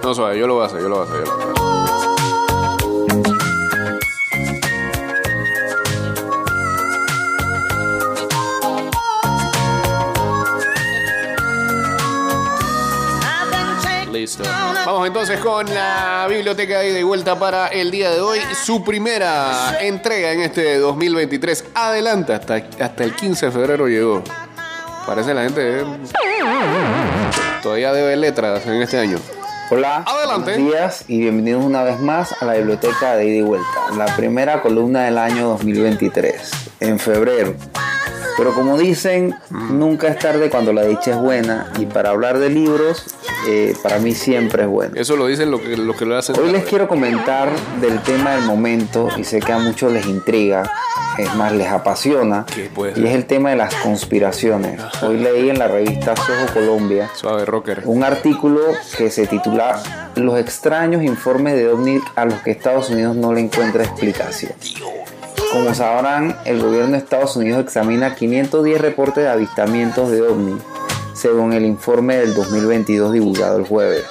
No 0.00 0.14
suave, 0.14 0.38
yo 0.38 0.46
lo 0.46 0.54
voy 0.54 0.62
a 0.62 0.66
hacer, 0.66 0.80
yo 0.80 0.88
lo 0.88 0.98
voy 0.98 1.06
a 1.06 1.10
hacer, 1.10 1.24
yo 1.24 1.24
lo 1.24 1.36
voy 1.38 1.40
a 1.40 1.42
hacer. 1.42 1.47
Listo. 14.28 14.44
Vamos 14.84 15.06
entonces 15.06 15.40
con 15.40 15.72
la 15.72 16.26
biblioteca 16.28 16.80
de 16.80 16.90
ida 16.90 16.98
y 16.98 17.02
vuelta 17.02 17.38
para 17.38 17.68
el 17.68 17.90
día 17.90 18.10
de 18.10 18.20
hoy. 18.20 18.38
Su 18.62 18.84
primera 18.84 19.78
entrega 19.80 20.32
en 20.32 20.42
este 20.42 20.76
2023. 20.78 21.64
Adelante, 21.74 22.34
hasta, 22.34 22.56
hasta 22.78 23.04
el 23.04 23.16
15 23.16 23.46
de 23.46 23.52
febrero 23.52 23.88
llegó. 23.88 24.22
Parece 25.06 25.32
la 25.32 25.44
gente 25.44 25.80
eh, 25.80 25.84
todavía 27.62 27.90
debe 27.94 28.16
letras 28.16 28.66
en 28.66 28.82
este 28.82 28.98
año. 28.98 29.18
Hola, 29.70 30.04
Adelante. 30.06 30.52
buenos 30.52 30.72
días 30.72 31.04
y 31.08 31.20
bienvenidos 31.20 31.64
una 31.64 31.82
vez 31.82 31.98
más 31.98 32.34
a 32.42 32.44
la 32.44 32.52
biblioteca 32.52 33.16
de 33.16 33.24
ida 33.24 33.36
y 33.36 33.42
vuelta, 33.42 33.66
la 33.96 34.14
primera 34.14 34.60
columna 34.60 35.04
del 35.04 35.16
año 35.16 35.48
2023, 35.48 36.50
en 36.80 36.98
febrero. 36.98 37.54
Pero 38.38 38.54
como 38.54 38.78
dicen, 38.78 39.34
nunca 39.50 40.06
es 40.06 40.18
tarde 40.20 40.48
cuando 40.48 40.72
la 40.72 40.84
dicha 40.84 41.10
es 41.10 41.18
buena 41.18 41.72
y 41.76 41.86
para 41.86 42.10
hablar 42.10 42.38
de 42.38 42.48
libros, 42.48 43.04
eh, 43.48 43.74
para 43.82 43.98
mí 43.98 44.14
siempre 44.14 44.62
es 44.62 44.68
bueno. 44.68 44.92
Eso 44.94 45.16
lo 45.16 45.26
dicen 45.26 45.50
lo 45.50 45.60
que, 45.60 45.76
lo 45.76 45.96
que 45.96 46.06
lo 46.06 46.16
hacen. 46.16 46.38
Hoy 46.38 46.52
les 46.52 46.64
quiero 46.64 46.86
comentar 46.86 47.50
del 47.80 48.00
tema 48.02 48.36
del 48.36 48.44
momento 48.44 49.08
y 49.16 49.24
sé 49.24 49.40
que 49.40 49.52
a 49.52 49.58
muchos 49.58 49.92
les 49.92 50.06
intriga, 50.06 50.70
es 51.18 51.34
más, 51.34 51.50
les 51.52 51.66
apasiona, 51.66 52.46
¿Qué 52.46 52.70
puede 52.72 53.00
y 53.00 53.06
es 53.08 53.14
el 53.16 53.26
tema 53.26 53.50
de 53.50 53.56
las 53.56 53.74
conspiraciones. 53.74 54.80
Hoy 55.02 55.18
leí 55.18 55.50
en 55.50 55.58
la 55.58 55.66
revista 55.66 56.14
Soho 56.14 56.46
Colombia 56.54 57.10
Suave 57.16 57.44
rocker. 57.44 57.82
un 57.86 58.04
artículo 58.04 58.60
que 58.96 59.10
se 59.10 59.26
titula 59.26 59.82
Los 60.14 60.38
extraños 60.38 61.02
informes 61.02 61.54
de 61.54 61.68
OVNI 61.68 62.00
a 62.14 62.24
los 62.24 62.40
que 62.42 62.52
Estados 62.52 62.88
Unidos 62.90 63.16
no 63.16 63.32
le 63.32 63.40
encuentra 63.40 63.82
explicación. 63.82 64.52
Como 65.52 65.74
sabrán, 65.74 66.36
el 66.44 66.60
gobierno 66.60 66.92
de 66.92 66.98
Estados 66.98 67.34
Unidos 67.36 67.62
examina 67.62 68.14
510 68.14 68.80
reportes 68.80 69.24
de 69.24 69.30
avistamientos 69.30 70.10
de 70.10 70.20
OVNI, 70.20 70.58
según 71.14 71.54
el 71.54 71.64
informe 71.64 72.16
del 72.16 72.34
2022 72.34 73.14
divulgado 73.14 73.56
el 73.56 73.64
jueves. 73.64 74.04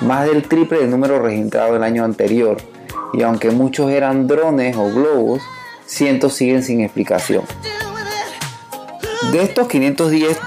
Más 0.00 0.26
del 0.26 0.48
triple 0.48 0.78
del 0.78 0.90
número 0.90 1.20
registrado 1.20 1.76
el 1.76 1.82
año 1.82 2.04
anterior, 2.04 2.56
y 3.12 3.22
aunque 3.22 3.50
muchos 3.50 3.90
eran 3.90 4.26
drones 4.26 4.74
o 4.76 4.90
globos, 4.90 5.42
cientos 5.84 6.32
siguen 6.32 6.62
sin 6.62 6.80
explicación. 6.80 7.44
De 9.30 9.42
estos 9.42 9.68
510, 9.68 10.38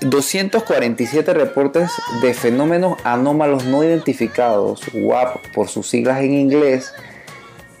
247 0.00 1.34
reportes 1.34 1.90
de 2.22 2.32
fenómenos 2.32 2.96
anómalos 3.04 3.66
no 3.66 3.84
identificados, 3.84 4.80
WAP 4.94 5.36
por 5.54 5.68
sus 5.68 5.86
siglas 5.86 6.20
en 6.20 6.32
inglés, 6.32 6.94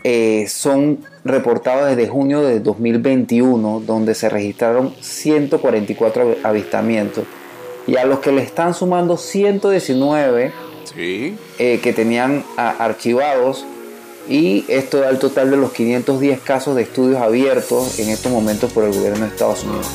eh, 0.04 0.46
son 0.48 1.00
reportados 1.28 1.88
desde 1.88 2.08
junio 2.08 2.42
de 2.42 2.60
2021, 2.60 3.80
donde 3.86 4.14
se 4.14 4.28
registraron 4.28 4.92
144 5.00 6.36
avistamientos, 6.42 7.24
y 7.86 7.96
a 7.96 8.04
los 8.04 8.18
que 8.20 8.32
le 8.32 8.42
están 8.42 8.74
sumando 8.74 9.16
119 9.16 10.52
Sí. 10.94 11.36
eh, 11.58 11.80
que 11.82 11.92
tenían 11.92 12.44
a- 12.56 12.70
archivados 12.84 13.64
y 14.28 14.64
esto 14.68 14.98
da 15.00 15.10
el 15.10 15.18
total 15.18 15.50
de 15.50 15.56
los 15.56 15.72
510 15.72 16.40
casos 16.40 16.74
de 16.74 16.82
estudios 16.82 17.20
abiertos 17.20 17.98
en 17.98 18.08
estos 18.08 18.32
momentos 18.32 18.72
por 18.72 18.84
el 18.84 18.92
gobierno 18.92 19.20
de 19.24 19.30
Estados 19.30 19.62
Unidos. 19.64 19.86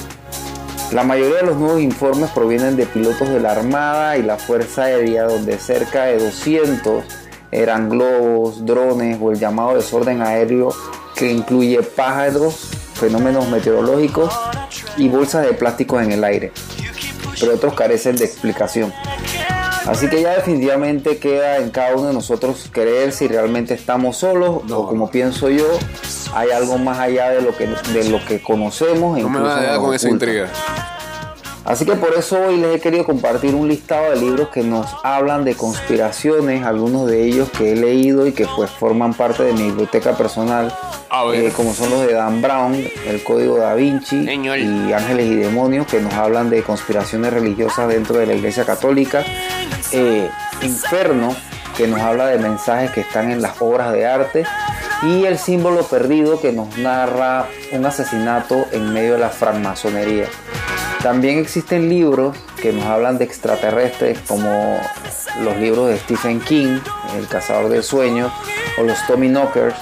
La 0.94 1.04
mayoría 1.04 1.38
de 1.38 1.44
los 1.48 1.58
nuevos 1.58 1.82
informes 1.82 2.30
provienen 2.32 2.76
de 2.76 2.86
pilotos 2.86 3.30
de 3.30 3.40
la 3.40 3.52
Armada 3.54 4.18
y 4.18 4.24
la 4.24 4.38
Fuerza 4.38 4.84
Aérea, 4.84 5.24
donde 5.24 5.58
cerca 5.58 6.04
de 6.06 6.18
200 6.20 7.04
eran 7.52 7.90
globos, 7.90 8.66
drones 8.66 9.18
o 9.22 9.32
el 9.32 9.40
llamado 9.40 9.76
desorden 9.76 10.22
aéreo 10.22 10.74
que 11.22 11.32
incluye 11.32 11.84
pájaros, 11.84 12.72
fenómenos 12.96 13.48
meteorológicos 13.48 14.34
y 14.98 15.08
bolsas 15.08 15.46
de 15.46 15.54
plástico 15.54 16.02
en 16.02 16.12
el 16.12 16.24
aire. 16.24 16.52
Pero 17.40 17.54
otros 17.54 17.76
carecen 17.76 18.16
de 18.16 18.26
explicación. 18.26 18.92
Así 19.86 20.10
que 20.10 20.20
ya 20.24 20.34
definitivamente 20.34 21.20
queda 21.20 21.58
en 21.58 21.70
cada 21.70 21.94
uno 21.96 22.08
de 22.08 22.14
nosotros 22.16 22.70
creer 22.72 23.12
si 23.12 23.28
realmente 23.28 23.76
estamos 23.76 24.18
solos 24.18 24.64
o 24.72 24.88
como 24.88 25.12
pienso 25.12 25.52
yo, 25.52 25.68
hay 26.34 26.50
algo 26.50 26.80
más 26.80 26.98
allá 26.98 27.30
de 27.30 27.44
lo 27.44 27.56
que, 27.56 27.68
de 27.68 28.10
lo 28.10 28.26
que 28.26 28.42
conocemos. 28.42 29.20
e 29.20 29.22
No 29.22 29.30
me 29.30 29.42
vas 29.42 29.64
a 29.64 29.78
con 29.78 29.94
esa 29.94 30.10
intriga. 30.10 30.50
Así 31.64 31.86
que 31.86 31.94
por 31.94 32.14
eso 32.16 32.40
hoy 32.48 32.58
les 32.58 32.76
he 32.76 32.80
querido 32.80 33.06
compartir 33.06 33.54
un 33.54 33.68
listado 33.68 34.10
de 34.10 34.16
libros 34.18 34.50
que 34.50 34.64
nos 34.64 34.88
hablan 35.04 35.46
de 35.46 35.54
conspiraciones, 35.54 36.66
algunos 36.66 37.08
de 37.08 37.24
ellos 37.24 37.50
que 37.56 37.74
he 37.74 37.76
leído 37.76 38.26
y 38.26 38.32
que 38.32 38.48
pues 38.56 38.72
forman 38.72 39.14
parte 39.14 39.44
de 39.44 39.54
mi 39.54 39.66
biblioteca 39.66 40.14
personal, 40.18 40.76
A 41.10 41.24
ver. 41.26 41.46
eh, 41.46 41.52
como 41.56 41.74
son 41.74 41.92
los 41.92 42.02
de 42.08 42.14
Dan 42.14 42.42
Brown, 42.42 42.74
El 43.08 43.24
Código 43.24 43.58
da 43.58 43.76
Vinci 43.76 44.26
Señor. 44.26 44.58
y 44.58 44.92
Ángeles 44.92 45.28
y 45.28 45.36
Demonios, 45.36 45.86
que 45.86 46.00
nos 46.02 46.14
hablan 46.16 46.50
de 46.50 46.64
conspiraciones 46.64 47.32
religiosas 47.32 47.88
dentro 47.90 48.18
de 48.18 48.26
la 48.26 48.34
Iglesia 48.34 48.66
Católica, 48.66 49.24
eh, 49.92 50.30
Inferno, 50.64 51.36
que 51.78 51.88
nos 51.88 52.00
habla 52.02 52.26
de 52.26 52.40
mensajes 52.40 52.90
que 52.92 53.02
están 53.02 53.30
en 53.32 53.42
las 53.42 53.62
obras 53.62 53.94
de 53.94 54.08
arte, 54.08 54.46
y 55.04 55.26
El 55.26 55.38
símbolo 55.40 55.84
perdido, 55.84 56.40
que 56.42 56.52
nos 56.52 56.76
narra 56.78 57.46
un 57.72 57.86
asesinato 57.86 58.66
en 58.72 58.94
medio 58.94 59.14
de 59.14 59.20
la 59.20 59.30
francmasonería. 59.30 60.26
También 61.04 61.40
existen 61.40 61.90
libros 61.90 62.38
que 62.62 62.72
nos 62.72 62.86
hablan 62.86 63.18
de 63.18 63.26
extraterrestres, 63.26 64.20
como 64.28 64.80
los 65.44 65.58
libros 65.58 65.90
de 65.90 65.98
Stephen 65.98 66.40
King, 66.40 66.80
El 67.18 67.28
cazador 67.28 67.70
del 67.70 67.82
sueño, 67.82 68.32
o 68.80 68.84
los 68.84 68.98
Tommy 69.08 69.28
Knockers. 69.28 69.76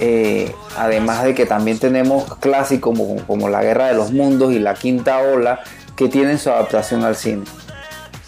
Eh, 0.00 0.54
además 0.76 1.24
de 1.24 1.34
que 1.34 1.44
también 1.44 1.78
tenemos 1.78 2.36
clásicos 2.36 2.98
como, 3.26 3.48
La 3.50 3.62
Guerra 3.62 3.88
de 3.88 3.94
los 3.94 4.12
Mundos 4.12 4.52
y 4.52 4.58
La 4.58 4.72
Quinta 4.72 5.18
Ola, 5.18 5.60
que 5.94 6.08
tienen 6.08 6.38
su 6.38 6.48
adaptación 6.48 7.04
al 7.04 7.16
cine. 7.16 7.44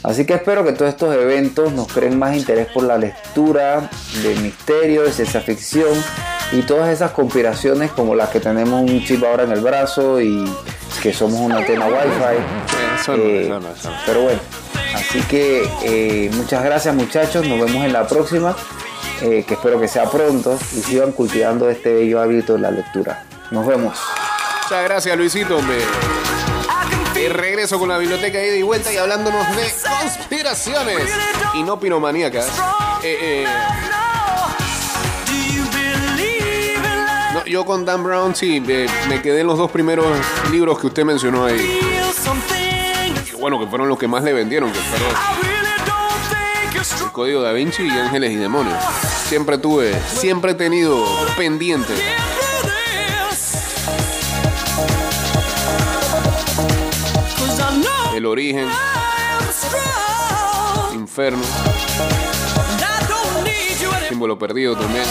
Así 0.03 0.27
que 0.27 0.35
espero 0.35 0.65
que 0.65 0.73
todos 0.73 0.91
estos 0.91 1.15
eventos 1.15 1.73
nos 1.73 1.91
creen 1.91 2.19
más 2.19 2.37
interés 2.37 2.67
por 2.69 2.85
la 2.85 2.99
lectura 2.99 3.89
de 4.23 4.35
misterio, 4.37 5.03
de 5.03 5.13
ciencia 5.13 5.41
ficción 5.41 5.91
y 6.53 6.63
todas 6.63 6.91
esas 6.91 7.11
conspiraciones 7.11 7.91
como 7.91 8.15
las 8.15 8.29
que 8.29 8.39
tenemos 8.39 8.89
un 8.89 9.03
chip 9.05 9.25
ahora 9.25 9.43
en 9.43 9.53
el 9.53 9.61
brazo 9.61 10.21
y 10.21 10.45
que 11.03 11.13
somos 11.13 11.41
una 11.41 11.59
antena 11.59 11.87
wifi. 11.87 12.43
Eso 13.01 13.17
no, 13.17 13.23
Eh, 13.23 13.43
eso 13.43 13.61
no, 13.61 13.69
eso 13.69 13.91
no. 13.91 13.97
Pero 14.07 14.23
bueno, 14.23 14.41
así 14.95 15.21
que 15.23 15.69
eh, 15.83 16.31
muchas 16.35 16.65
gracias 16.65 16.95
muchachos, 16.95 17.47
nos 17.47 17.59
vemos 17.61 17.85
en 17.85 17.93
la 17.93 18.07
próxima, 18.07 18.57
eh, 19.21 19.45
que 19.47 19.55
espero 19.55 19.81
que 19.81 19.89
sea 19.89 20.11
pronto 20.11 20.59
y 20.77 20.81
sigan 20.81 21.13
cultivando 21.13 21.69
este 21.71 21.93
bello 21.95 22.21
hábito 22.21 22.55
de 22.55 22.61
la 22.61 22.71
lectura. 22.71 23.25
Nos 23.51 23.67
vemos. 23.67 23.99
Muchas 24.65 24.85
gracias, 24.85 25.17
Luisito. 25.17 25.61
Me... 25.63 25.79
Regreso 27.29 27.81
con 27.81 27.89
la 27.89 27.99
biblioteca 27.99 28.41
ida 28.41 28.55
y 28.55 28.63
vuelta 28.63 28.93
y 28.93 28.97
hablándonos 28.97 29.45
de 29.57 29.65
conspiraciones 30.01 31.11
y 31.55 31.65
no 31.65 31.81
piromaníacas. 31.81 32.49
Eh, 33.03 33.45
yo 37.49 37.65
con 37.65 37.85
Dan 37.85 38.05
Brown 38.05 38.35
sí, 38.35 38.61
me 38.61 39.23
quedé 39.23 39.41
en 39.41 39.47
los 39.47 39.57
dos 39.59 39.71
primeros 39.71 40.07
libros 40.51 40.79
que 40.79 40.89
usted 40.89 41.05
mencionó 41.05 41.47
ahí. 41.47 41.81
Y 43.33 43.41
bueno, 43.41 43.59
que 43.59 43.67
fueron 43.67 43.89
los 43.89 43.99
que 43.99 44.07
más 44.07 44.23
le 44.23 44.33
vendieron, 44.33 44.71
que 44.71 44.79
fueron 44.79 45.09
El 47.07 47.13
Código 47.13 47.43
da 47.43 47.53
Vinci 47.53 47.83
y 47.83 47.91
Ángeles 47.91 48.33
y 48.33 48.37
Demonios. 48.37 48.77
Siempre 49.27 49.59
tuve, 49.59 49.99
siempre 50.07 50.53
he 50.53 50.55
tenido 50.55 51.05
pendiente. 51.37 51.93
El 58.15 58.27
origen, 58.27 58.69
Inferno, 60.95 61.43
Símbolo 64.09 64.39
Perdido 64.39 64.77
también. 64.77 65.05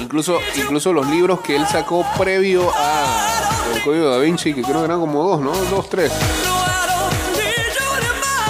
Incluso, 0.00 0.38
incluso 0.56 0.92
los 0.92 1.06
libros 1.08 1.40
que 1.40 1.56
él 1.56 1.66
sacó 1.66 2.06
previo 2.18 2.70
a 2.74 3.72
El 3.74 3.82
Código 3.82 4.10
da 4.10 4.18
Vinci, 4.18 4.54
que 4.54 4.62
creo 4.62 4.78
que 4.78 4.84
eran 4.84 5.00
como 5.00 5.22
dos, 5.22 5.40
¿no? 5.40 5.52
Dos, 5.70 5.88
tres. 5.88 6.12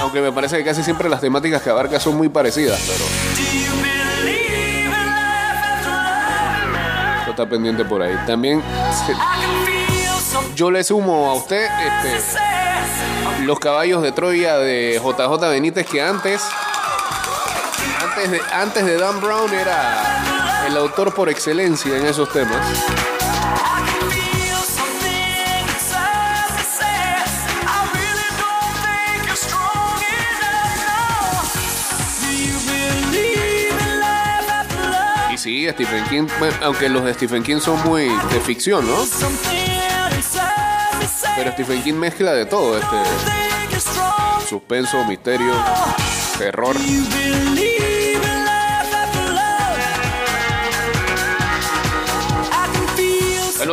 Aunque 0.00 0.20
me 0.20 0.32
parece 0.32 0.58
que 0.58 0.64
casi 0.64 0.82
siempre 0.82 1.08
las 1.08 1.20
temáticas 1.20 1.62
que 1.62 1.70
abarca 1.70 1.98
son 1.98 2.16
muy 2.16 2.28
parecidas, 2.28 2.80
pero 2.86 3.04
eso 7.22 7.30
está 7.30 7.48
pendiente 7.48 7.84
por 7.84 8.02
ahí. 8.02 8.16
También 8.26 8.62
yo 10.54 10.70
le 10.70 10.84
sumo 10.84 11.30
a 11.30 11.34
usted 11.34 11.64
este, 11.64 13.44
los 13.44 13.58
caballos 13.58 14.02
de 14.02 14.12
Troya 14.12 14.58
de 14.58 15.00
JJ 15.02 15.48
Benítez 15.50 15.86
que 15.86 16.02
antes, 16.02 16.42
antes 18.02 18.30
de, 18.30 18.40
antes 18.52 18.84
de 18.84 18.96
Dan 18.98 19.20
Brown 19.20 19.52
era 19.52 20.35
el 20.66 20.76
autor 20.76 21.14
por 21.14 21.28
excelencia 21.28 21.96
en 21.96 22.06
esos 22.06 22.28
temas. 22.32 22.56
Y 35.32 35.38
sí, 35.38 35.68
Stephen 35.70 36.04
King, 36.06 36.26
aunque 36.62 36.88
los 36.88 37.04
de 37.04 37.14
Stephen 37.14 37.42
King 37.44 37.60
son 37.60 37.80
muy 37.84 38.04
de 38.04 38.40
ficción, 38.40 38.86
¿no? 38.86 38.96
Pero 41.36 41.52
Stephen 41.52 41.82
King 41.82 41.94
mezcla 41.94 42.32
de 42.32 42.46
todo, 42.46 42.76
este 42.76 42.96
suspenso, 44.48 45.04
misterio, 45.04 45.52
terror. 46.38 46.76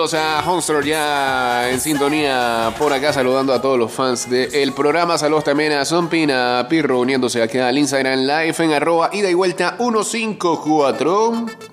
Saludos 0.04 0.16
a 0.16 0.52
Honster 0.52 0.84
ya 0.84 1.70
en 1.70 1.80
sintonía 1.80 2.76
por 2.78 2.92
acá, 2.92 3.14
saludando 3.14 3.54
a 3.54 3.62
todos 3.62 3.80
los 3.80 3.90
fans 3.90 4.30
del 4.30 4.74
programa. 4.74 5.18
Saludos 5.18 5.46
también 5.46 5.72
a 5.72 5.86
Zompin, 5.86 6.30
a 6.30 6.68
Pirro 6.70 7.00
uniéndose 7.00 7.42
aquí 7.42 7.58
al 7.58 7.78
Instagram 7.78 8.20
Live 8.20 8.56
en 8.60 8.74
arroba 8.74 9.12
ida 9.14 9.30
y 9.30 9.34
vuelta 9.34 9.78
154. 9.78 11.73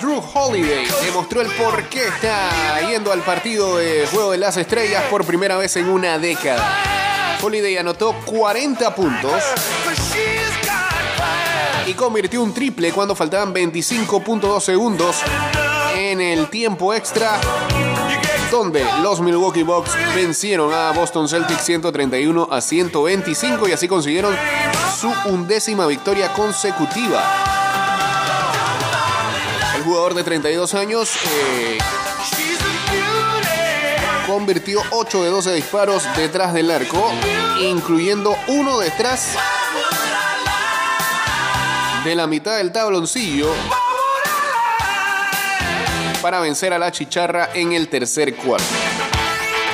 Drew 0.00 0.20
Holiday 0.34 0.84
demostró 1.04 1.40
el 1.40 1.48
por 1.52 1.84
qué 1.88 2.08
está 2.08 2.80
yendo 2.88 3.12
al 3.12 3.20
partido 3.20 3.76
de 3.76 4.06
Juego 4.10 4.32
de 4.32 4.38
las 4.38 4.56
Estrellas 4.56 5.04
por 5.08 5.24
primera 5.24 5.56
vez 5.56 5.76
en 5.76 5.88
una 5.88 6.18
década. 6.18 7.38
Holiday 7.40 7.76
anotó 7.76 8.14
40 8.24 8.94
puntos 8.94 9.42
y 11.86 11.94
convirtió 11.94 12.42
un 12.42 12.52
triple 12.52 12.90
cuando 12.92 13.14
faltaban 13.14 13.54
25.2 13.54 14.60
segundos 14.60 15.16
en 15.96 16.20
el 16.20 16.48
tiempo 16.50 16.92
extra 16.92 17.40
donde 18.50 18.84
los 19.02 19.20
Milwaukee 19.20 19.62
Bucks 19.62 19.92
vencieron 20.16 20.74
a 20.74 20.90
Boston 20.90 21.28
Celtics 21.28 21.62
131 21.62 22.48
a 22.50 22.60
125 22.60 23.68
y 23.68 23.72
así 23.72 23.86
consiguieron 23.86 24.34
su 24.98 25.12
undécima 25.30 25.86
victoria 25.86 26.32
consecutiva. 26.32 27.49
Jugador 29.90 30.14
de 30.14 30.22
32 30.22 30.74
años 30.74 31.10
eh, 31.26 31.78
convirtió 34.24 34.80
8 34.92 35.24
de 35.24 35.30
12 35.30 35.52
disparos 35.54 36.04
detrás 36.16 36.54
del 36.54 36.70
arco, 36.70 37.10
incluyendo 37.60 38.36
uno 38.46 38.78
detrás 38.78 39.34
de 42.04 42.14
la 42.14 42.28
mitad 42.28 42.58
del 42.58 42.70
tabloncillo 42.70 43.52
para 46.22 46.38
vencer 46.38 46.72
a 46.72 46.78
la 46.78 46.92
chicharra 46.92 47.50
en 47.52 47.72
el 47.72 47.88
tercer 47.88 48.36
cuarto. 48.36 48.64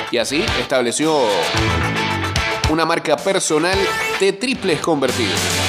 Y 0.09 0.17
así 0.17 0.43
estableció 0.59 1.15
una 2.71 2.85
marca 2.87 3.17
personal 3.17 3.77
de 4.19 4.33
triples 4.33 4.79
convertidos. 4.79 5.66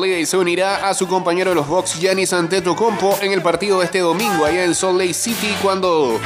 Holiday 0.00 0.24
se 0.24 0.38
unirá 0.38 0.88
a 0.88 0.94
su 0.94 1.06
compañero 1.06 1.50
de 1.50 1.56
los 1.56 1.68
Bucks, 1.68 2.00
Giannis 2.00 2.32
Antetokounmpo, 2.32 3.18
en 3.20 3.32
el 3.32 3.42
partido 3.42 3.80
de 3.80 3.84
este 3.84 3.98
domingo 3.98 4.46
allá 4.46 4.64
en 4.64 4.74
Salt 4.74 4.98
Lake 4.98 5.12
City 5.12 5.54
cuando 5.60 6.18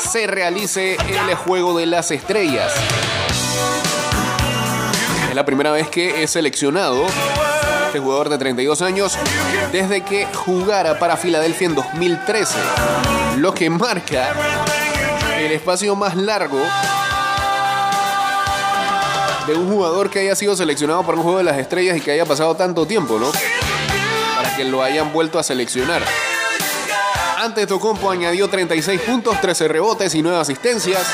se 0.00 0.26
realice 0.26 0.96
el 0.96 1.34
Juego 1.36 1.78
de 1.78 1.86
las 1.86 2.10
Estrellas. 2.10 2.72
Es 5.28 5.34
la 5.36 5.44
primera 5.44 5.70
vez 5.70 5.88
que 5.88 6.24
es 6.24 6.30
seleccionado 6.32 7.06
este 7.86 8.00
jugador 8.00 8.30
de 8.30 8.38
32 8.38 8.82
años 8.82 9.16
desde 9.70 10.00
que 10.02 10.26
jugara 10.34 10.98
para 10.98 11.16
Filadelfia 11.16 11.68
en 11.68 11.76
2013, 11.76 12.58
lo 13.36 13.54
que 13.54 13.70
marca 13.70 14.34
el 15.38 15.52
espacio 15.52 15.94
más 15.94 16.16
largo 16.16 16.58
de 19.46 19.54
un 19.54 19.70
jugador 19.70 20.10
que 20.10 20.20
haya 20.20 20.34
sido 20.34 20.56
seleccionado 20.56 21.02
para 21.02 21.18
un 21.18 21.22
juego 21.22 21.38
de 21.38 21.44
las 21.44 21.58
estrellas 21.58 21.96
y 21.96 22.00
que 22.00 22.12
haya 22.12 22.24
pasado 22.24 22.54
tanto 22.54 22.86
tiempo, 22.86 23.18
¿no? 23.18 23.30
Para 24.36 24.56
que 24.56 24.64
lo 24.64 24.82
hayan 24.82 25.12
vuelto 25.12 25.38
a 25.38 25.42
seleccionar. 25.42 26.02
Antes 27.38 27.66
Tocompo 27.66 28.10
añadió 28.10 28.48
36 28.48 29.00
puntos, 29.02 29.38
13 29.40 29.68
rebotes 29.68 30.14
y 30.14 30.22
9 30.22 30.38
asistencias. 30.38 31.06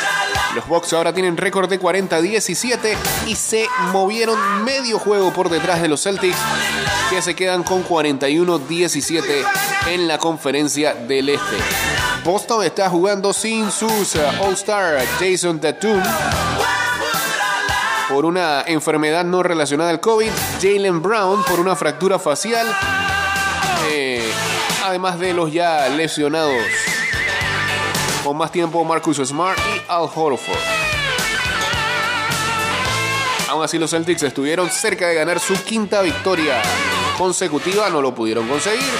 Los 0.55 0.67
Bucks 0.69 0.93
ahora 0.93 1.13
tienen 1.13 1.37
récord 1.37 1.69
de 1.69 1.81
40-17 1.81 2.97
y 3.27 3.35
se 3.35 3.67
movieron 3.93 4.39
medio 4.65 4.99
juego 4.99 5.33
por 5.33 5.49
detrás 5.49 5.83
de 5.83 5.89
los 5.89 6.03
Celtics, 6.03 6.39
que 7.09 7.23
se 7.23 7.35
quedan 7.35 7.63
con 7.65 7.85
41-17 7.85 9.23
en 9.89 10.07
la 10.07 10.19
conferencia 10.19 10.95
del 10.95 11.31
Este. 11.31 11.57
Boston 12.25 12.65
está 12.65 12.89
jugando 12.91 13.33
sin 13.33 13.71
sus 13.73 14.15
All-Star 14.41 15.05
Jason 15.19 15.59
Tatum 15.61 16.03
por 18.11 18.27
una 18.27 18.63
enfermedad 18.67 19.25
no 19.25 19.43
relacionada 19.45 19.91
al 19.91 20.01
COVID, 20.01 20.31
Jalen 20.61 21.01
Brown 21.01 21.45
por 21.45 21.61
una 21.61 21.77
fractura 21.77 22.19
facial, 22.19 22.67
eh, 23.89 24.29
además 24.85 25.21
de 25.21 25.33
los 25.33 25.53
ya 25.53 25.89
lesionados 25.89 26.61
con 28.25 28.37
más 28.37 28.51
tiempo 28.51 28.85
Marcus 28.85 29.19
Smart 29.19 29.59
y 29.59 29.83
Al 29.89 30.09
Horford. 30.13 30.59
Aún 33.49 33.63
así 33.63 33.79
los 33.79 33.91
Celtics 33.91 34.25
estuvieron 34.25 34.69
cerca 34.71 35.07
de 35.07 35.15
ganar 35.15 35.39
su 35.39 35.55
quinta 35.63 36.03
victoria 36.03 36.61
consecutiva, 37.17 37.91
no 37.91 38.03
lo 38.03 38.13
pudieron 38.13 38.49
conseguir. 38.49 38.93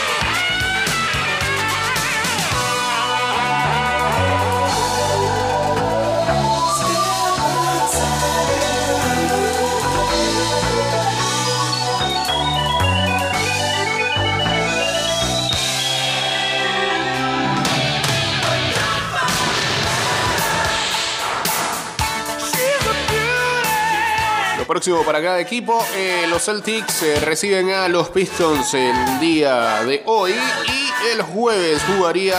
Próximo 24.71 25.03
para 25.03 25.21
cada 25.21 25.41
equipo, 25.41 25.85
eh, 25.97 26.27
los 26.29 26.45
Celtics 26.45 27.03
eh, 27.03 27.19
reciben 27.25 27.71
a 27.71 27.89
los 27.89 28.09
Pistons 28.11 28.73
el 28.75 29.19
día 29.19 29.83
de 29.83 30.05
hoy 30.07 30.31
y 30.33 31.09
el 31.13 31.23
jueves 31.23 31.83
jugaría 31.83 32.37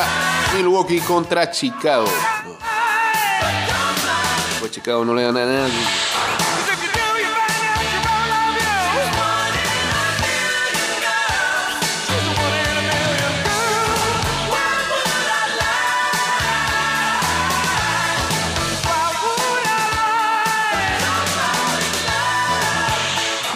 Milwaukee 0.56 1.02
contra 1.02 1.52
Chicago. 1.52 2.08
Pues 4.62 4.72
Chicago 4.72 5.04
no 5.04 5.14
le 5.14 5.24
gana 5.24 5.44
a 5.44 5.46
nadie. 5.46 6.11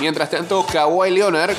Mientras 0.05 0.29
tanto, 0.29 0.63
Kawhi 0.71 1.09
Leonard 1.09 1.55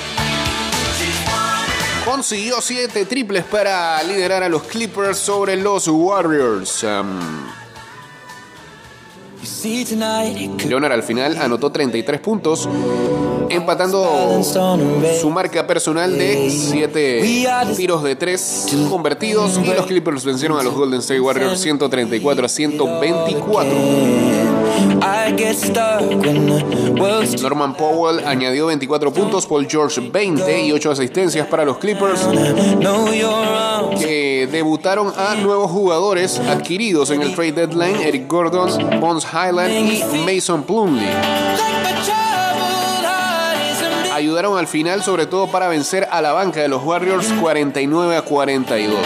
consiguió 2.05 2.61
7 2.61 3.05
triples 3.07 3.43
para 3.43 4.01
liderar 4.05 4.45
a 4.45 4.49
los 4.49 4.63
Clippers 4.63 5.19
sobre 5.19 5.57
los 5.57 5.89
Warriors. 5.89 6.87
Leonard 10.65 10.93
al 10.93 11.03
final 11.03 11.37
anotó 11.39 11.73
33 11.73 12.21
puntos, 12.21 12.69
empatando 13.49 14.41
su 15.21 15.31
marca 15.31 15.67
personal 15.67 16.17
de 16.17 16.49
7 16.49 17.49
tiros 17.77 18.05
de 18.05 18.15
3 18.15 18.69
convertidos 18.89 19.59
y 19.59 19.75
los 19.75 19.87
Clippers 19.87 20.25
vencieron 20.25 20.61
a 20.61 20.63
los 20.63 20.73
Golden 20.73 21.01
State 21.01 21.19
Warriors 21.19 21.61
134 21.61 22.47
a 22.47 22.49
124. 22.49 24.56
Norman 27.43 27.75
Powell 27.75 28.25
añadió 28.27 28.67
24 28.67 29.12
puntos, 29.12 29.47
Paul 29.47 29.67
George 29.69 30.01
20 30.01 30.67
y 30.67 30.73
8 30.73 30.91
asistencias 30.91 31.47
para 31.47 31.65
los 31.65 31.79
Clippers 31.79 32.21
que 33.99 34.49
debutaron 34.51 35.12
a 35.17 35.35
nuevos 35.37 35.71
jugadores 35.71 36.39
adquiridos 36.39 37.11
en 37.11 37.23
el 37.23 37.35
trade 37.35 37.53
deadline, 37.53 37.97
Eric 37.97 38.29
Gordon, 38.29 39.01
Bones 39.01 39.27
Highland 39.33 39.73
y 39.73 40.03
Mason 40.35 40.62
Plumlee. 40.62 41.07
Ayudaron 44.12 44.59
al 44.59 44.67
final 44.67 45.03
sobre 45.03 45.27
todo 45.27 45.47
para 45.49 45.69
vencer 45.69 46.09
a 46.11 46.23
la 46.23 46.33
banca 46.33 46.61
de 46.61 46.69
los 46.69 46.83
Warriors 46.83 47.27
49 47.41 48.17
a 48.17 48.23
42. 48.23 48.99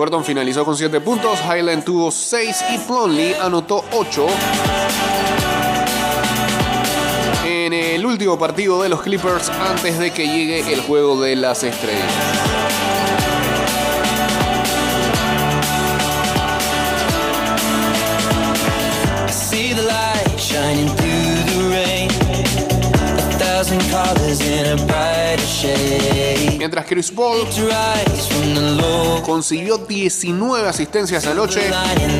Gordon 0.00 0.24
finalizó 0.24 0.64
con 0.64 0.74
7 0.78 0.98
puntos, 1.02 1.38
Highland 1.44 1.84
tuvo 1.84 2.10
6 2.10 2.64
y 2.72 2.78
Plumlee 2.78 3.34
anotó 3.34 3.84
8. 3.92 4.26
En 7.44 7.74
el 7.74 8.06
último 8.06 8.38
partido 8.38 8.82
de 8.82 8.88
los 8.88 9.02
Clippers 9.02 9.50
antes 9.50 9.98
de 9.98 10.10
que 10.10 10.26
llegue 10.26 10.72
el 10.72 10.80
juego 10.80 11.20
de 11.20 11.36
las 11.36 11.64
estrellas. 11.64 13.19
Mientras 26.58 26.86
Chris 26.86 27.10
Paul 27.10 27.46
consiguió 29.24 29.78
19 29.78 30.68
asistencias 30.68 31.26
anoche 31.26 31.70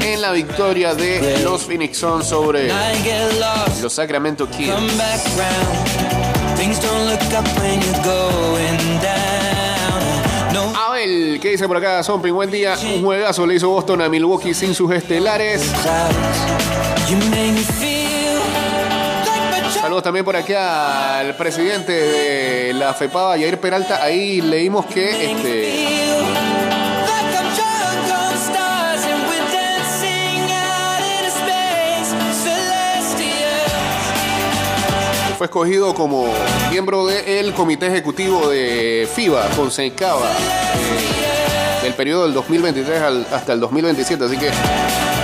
en 0.02 0.20
la 0.20 0.30
victoria 0.30 0.94
de 0.94 1.40
los 1.42 1.62
Phoenix 1.62 1.98
Suns 1.98 2.26
sobre 2.26 2.68
los 3.82 3.92
Sacramento 3.92 4.48
Kings. 4.48 4.70
Abel, 10.76 11.38
¿qué 11.40 11.50
dice 11.50 11.66
por 11.66 11.76
acá? 11.76 12.02
Zombie, 12.04 12.30
buen 12.30 12.50
día. 12.50 12.76
Un 12.94 13.02
juegazo 13.02 13.44
le 13.46 13.56
hizo 13.56 13.68
Boston 13.70 14.02
a 14.02 14.08
Milwaukee 14.08 14.54
sin 14.54 14.72
sus 14.74 14.92
estelares. 14.92 15.62
También 19.98 20.24
por 20.24 20.37
acá 20.37 21.18
al 21.18 21.35
presidente 21.37 21.90
de 21.92 22.72
la 22.74 22.94
FEPAVA, 22.94 23.33
Jair 23.37 23.59
Peralta. 23.59 24.03
Ahí 24.03 24.40
leímos 24.40 24.87
que 24.87 25.33
este, 25.33 26.00
fue 35.38 35.46
escogido 35.46 35.94
como 35.94 36.26
miembro 36.70 37.07
del 37.07 37.55
comité 37.55 37.87
ejecutivo 37.87 38.48
de 38.50 39.09
FIBA 39.14 39.48
con 39.57 39.70
Sencaba 39.70 40.26
eh, 40.31 41.83
del 41.85 41.94
periodo 41.94 42.24
del 42.24 42.35
2023 42.35 43.00
al- 43.03 43.26
hasta 43.33 43.55
el 43.55 43.61
2027. 43.61 44.22
Así 44.24 44.37
que 44.37 44.50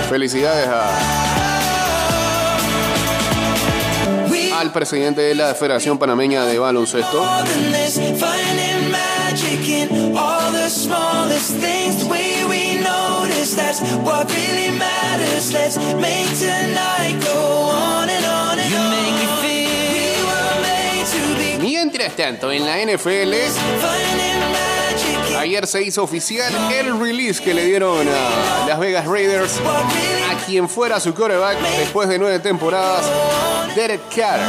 felicidades 0.09 0.67
a- 0.67 1.46
al 4.59 4.71
presidente 4.71 5.21
de 5.21 5.35
la 5.35 5.53
Federación 5.53 5.99
Panameña 5.99 6.43
de 6.45 6.57
Baloncesto. 6.57 7.23
Mientras 21.61 22.15
tanto, 22.15 22.51
en 22.51 22.65
la 22.65 22.77
NFL, 22.83 23.33
ayer 25.47 25.65
se 25.65 25.81
hizo 25.81 26.03
oficial 26.03 26.53
el 26.73 26.99
release 26.99 27.41
que 27.41 27.53
le 27.53 27.63
dieron 27.63 28.05
a 28.05 28.67
Las 28.67 28.77
Vegas 28.79 29.07
Raiders 29.07 29.53
a 30.29 30.45
quien 30.45 30.67
fuera 30.67 30.99
su 30.99 31.15
quarterback 31.15 31.57
después 31.77 32.09
de 32.09 32.19
nueve 32.19 32.39
temporadas, 32.39 33.05
Derek 33.73 34.01
Carr. 34.13 34.41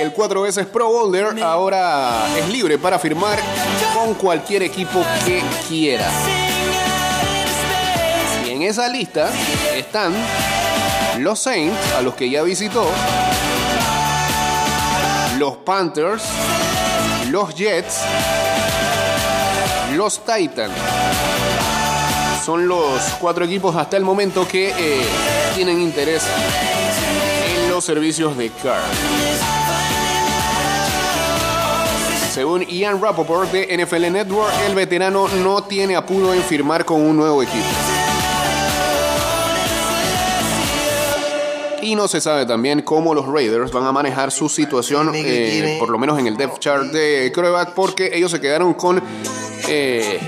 El 0.00 0.12
cuatro 0.12 0.42
veces 0.42 0.66
Pro 0.66 0.88
Bowler 0.88 1.40
ahora 1.44 2.26
es 2.36 2.48
libre 2.48 2.76
para 2.76 2.98
firmar 2.98 3.38
con 3.94 4.14
cualquier 4.14 4.64
equipo 4.64 5.04
que 5.24 5.42
quiera. 5.68 6.10
Y 8.44 8.50
en 8.50 8.62
esa 8.62 8.88
lista 8.88 9.30
están 9.76 10.12
los 11.18 11.38
Saints, 11.38 11.76
a 11.96 12.02
los 12.02 12.14
que 12.14 12.28
ya 12.28 12.42
visitó, 12.42 12.90
los 15.40 15.56
Panthers, 15.56 16.22
los 17.30 17.54
Jets, 17.54 18.02
los 19.96 20.20
Titans. 20.22 20.74
Son 22.44 22.68
los 22.68 23.00
cuatro 23.18 23.46
equipos 23.46 23.74
hasta 23.74 23.96
el 23.96 24.04
momento 24.04 24.46
que 24.46 24.68
eh, 24.68 25.02
tienen 25.54 25.80
interés 25.80 26.22
en 27.56 27.70
los 27.70 27.82
servicios 27.82 28.36
de 28.36 28.50
Carr. 28.50 28.82
Según 32.34 32.66
Ian 32.66 33.00
Rappaport 33.00 33.50
de 33.50 33.82
NFL 33.82 34.12
Network, 34.12 34.52
el 34.68 34.74
veterano 34.74 35.26
no 35.26 35.64
tiene 35.64 35.96
apuro 35.96 36.34
en 36.34 36.42
firmar 36.42 36.84
con 36.84 37.00
un 37.00 37.16
nuevo 37.16 37.42
equipo. 37.42 37.64
Y 41.82 41.94
no 41.94 42.08
se 42.08 42.20
sabe 42.20 42.46
también 42.46 42.82
cómo 42.82 43.14
los 43.14 43.26
Raiders 43.26 43.72
van 43.72 43.86
a 43.86 43.92
manejar 43.92 44.30
su 44.30 44.48
situación, 44.48 45.12
eh, 45.14 45.76
por 45.78 45.88
lo 45.90 45.98
menos 45.98 46.18
en 46.18 46.26
el 46.26 46.36
depth 46.36 46.58
chart 46.58 46.84
de 46.92 47.30
quarterback, 47.34 47.74
porque 47.74 48.10
ellos 48.12 48.30
se 48.30 48.40
quedaron 48.40 48.74
con. 48.74 49.02
eh, 49.68 50.18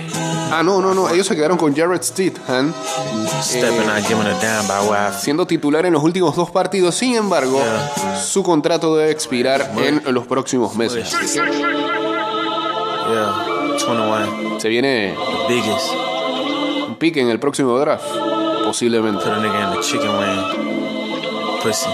ah, 0.51 0.63
no, 0.65 0.81
no, 0.81 0.95
no. 0.95 1.09
Ellos 1.11 1.27
se 1.27 1.37
quedaron 1.37 1.59
con 1.59 1.75
Jared 1.75 2.01
I 2.01 2.31
feel. 5.11 5.21
siendo 5.21 5.47
titular 5.47 5.85
en 5.87 5.93
los 5.93 6.03
últimos 6.03 6.35
dos 6.37 6.51
partidos. 6.51 6.95
Sin 6.95 7.17
embargo, 7.17 7.61
su 8.23 8.43
contrato 8.43 8.97
debe 8.97 9.11
expirar 9.11 9.73
en 9.79 10.03
los 10.15 10.27
próximos 10.27 10.75
meses. 10.77 11.15
Así 11.15 11.39
que 11.39 11.73
Yeah, 13.13 13.35
21. 13.79 14.61
se 14.61 14.69
viene 14.69 15.15
Biggest. 15.49 15.87
un 16.89 16.97
pique 16.97 17.21
en 17.21 17.29
el 17.29 17.39
próximo 17.39 17.79
draft, 17.79 18.05
posiblemente. 18.65 19.23
Pussy. 21.63 21.87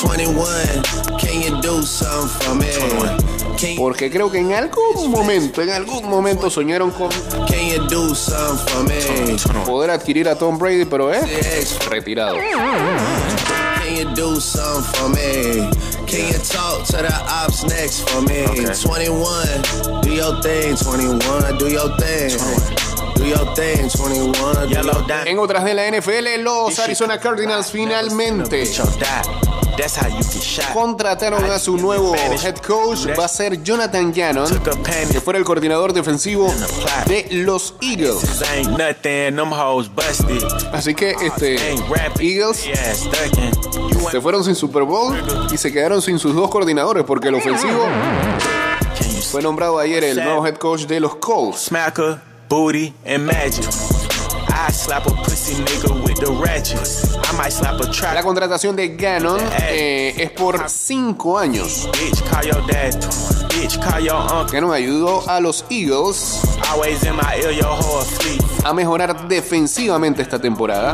21, 0.00 0.82
can 1.18 1.40
you 1.40 1.60
do 1.62 1.82
something 1.82 2.28
for 2.40 2.54
me? 2.54 3.76
Porque 3.78 4.10
creo 4.10 4.30
que 4.30 4.38
en 4.38 4.52
algún 4.52 5.10
momento, 5.10 5.62
en 5.62 5.70
algún 5.70 6.08
momento 6.08 6.50
soñaron 6.50 6.90
con 6.90 7.08
can 7.48 7.66
you 7.66 7.86
do 7.88 8.14
something 8.14 8.66
for 8.68 8.84
me? 8.84 9.64
poder 9.64 9.90
adquirir 9.90 10.28
a 10.28 10.36
Tom 10.36 10.58
Brady, 10.58 10.84
pero 10.84 11.10
es 11.12 11.24
Yes, 11.26 11.78
retirado. 11.88 12.36
Can 12.36 13.96
you 13.96 14.14
do 14.14 14.40
something 14.40 14.82
for 14.94 15.08
me? 15.08 15.70
Can 16.06 16.26
you 16.32 16.38
talk 16.40 16.84
to 16.86 16.98
the 16.98 17.14
ops 17.26 17.64
next 17.64 18.08
for 18.10 18.20
me? 18.22 18.44
21, 18.82 20.02
do 20.02 20.10
your 20.10 20.42
thing, 20.42 20.76
21, 20.76 21.18
do 21.58 21.68
your 21.70 21.96
thing. 21.96 22.28
Do 22.28 22.38
your 22.38 22.38
thing, 22.38 22.38
21. 22.38 22.83
En 25.26 25.38
otras 25.38 25.64
de 25.64 25.74
la 25.74 25.90
NFL, 25.90 26.42
los 26.42 26.78
Arizona 26.78 27.18
Cardinals 27.18 27.70
finalmente 27.70 28.64
contrataron 30.72 31.50
a 31.50 31.58
su 31.58 31.76
nuevo 31.76 32.14
head 32.14 32.56
coach. 32.58 33.06
Va 33.18 33.24
a 33.24 33.28
ser 33.28 33.62
Jonathan 33.62 34.12
Gannon, 34.12 34.48
que 35.10 35.20
fuera 35.20 35.38
el 35.38 35.44
coordinador 35.44 35.92
defensivo 35.92 36.52
de 37.06 37.26
los 37.30 37.74
Eagles. 37.80 38.42
Así 40.72 40.94
que 40.94 41.14
este. 41.22 41.56
Eagles 42.20 42.68
se 44.10 44.20
fueron 44.20 44.44
sin 44.44 44.54
Super 44.54 44.82
Bowl 44.84 45.16
y 45.52 45.56
se 45.56 45.72
quedaron 45.72 46.00
sin 46.02 46.18
sus 46.18 46.34
dos 46.34 46.50
coordinadores 46.50 47.04
porque 47.04 47.28
el 47.28 47.34
ofensivo 47.34 47.86
fue 49.30 49.42
nombrado 49.42 49.78
ayer 49.78 50.04
el 50.04 50.22
nuevo 50.22 50.46
head 50.46 50.56
coach 50.56 50.82
de 50.82 51.00
los 51.00 51.16
Colts. 51.16 51.70
Booty, 52.54 52.94
and 53.04 53.26
magic? 53.26 53.64
I 53.66 54.70
slap 54.70 55.06
a 55.06 55.10
pussy 55.10 55.54
nigga 55.54 55.90
with 56.04 56.20
the 56.20 56.30
ratchet. 56.30 57.23
La 58.14 58.22
contratación 58.22 58.76
de 58.76 58.88
Gannon 58.96 59.40
eh, 59.68 60.14
es 60.16 60.30
por 60.30 60.68
cinco 60.68 61.38
años. 61.38 61.88
Gannon 64.52 64.72
ayudó 64.72 65.28
a 65.28 65.40
los 65.40 65.64
Eagles 65.70 66.40
a 68.64 68.72
mejorar 68.72 69.28
defensivamente 69.28 70.22
esta 70.22 70.38
temporada, 70.38 70.92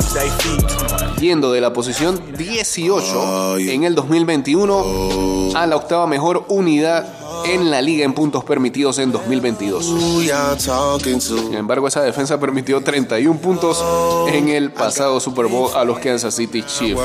yendo 1.19 1.53
de 1.53 1.61
la 1.61 1.73
posición 1.73 2.21
18 2.37 3.59
en 3.59 3.85
el 3.85 3.95
2021 3.95 5.51
a 5.55 5.67
la 5.67 5.77
octava 5.77 6.07
mejor 6.07 6.45
unidad 6.49 7.07
en 7.47 7.71
la 7.71 7.81
liga 7.81 8.05
en 8.05 8.13
puntos 8.13 8.45
permitidos 8.45 8.99
en 8.99 9.13
2022. 9.13 9.87
Who 9.87 10.23
y'all 10.23 10.57
talking 10.57 11.19
to? 11.19 11.39
Sin 11.39 11.55
embargo, 11.55 11.89
esa 11.89 12.03
defensa 12.03 12.39
permitió 12.39 12.83
31 12.83 13.41
puntos 13.41 13.83
en 14.29 14.49
el 14.49 14.73
pasado 14.73 15.21
Super 15.21 15.47
Bowl 15.47 15.71
a 15.75 15.85
los 15.85 15.99
Kansas 15.99 16.30
City 16.31 16.63
Chiefs, 16.63 17.01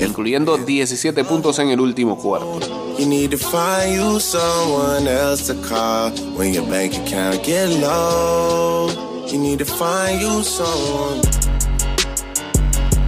incluyendo 0.00 0.56
17 0.56 1.24
puntos 1.24 1.58
en 1.58 1.70
el 1.70 1.80
último 1.80 2.16
cuarto. 2.16 2.60
You 2.98 3.06
need 3.06 3.30
to 3.32 3.36
find 3.36 3.94
you 3.94 4.18
someone 4.18 5.06
else 5.06 5.46
to 5.48 5.54
call 5.68 6.10
when 6.36 6.54
your 6.54 6.66
bank 6.66 6.94
account 6.94 7.44
get 7.44 7.68
low. 7.80 8.88
You 9.26 9.38
need 9.38 9.58
to 9.58 9.66
find 9.66 10.20
you 10.20 10.42
someone. 10.42 11.20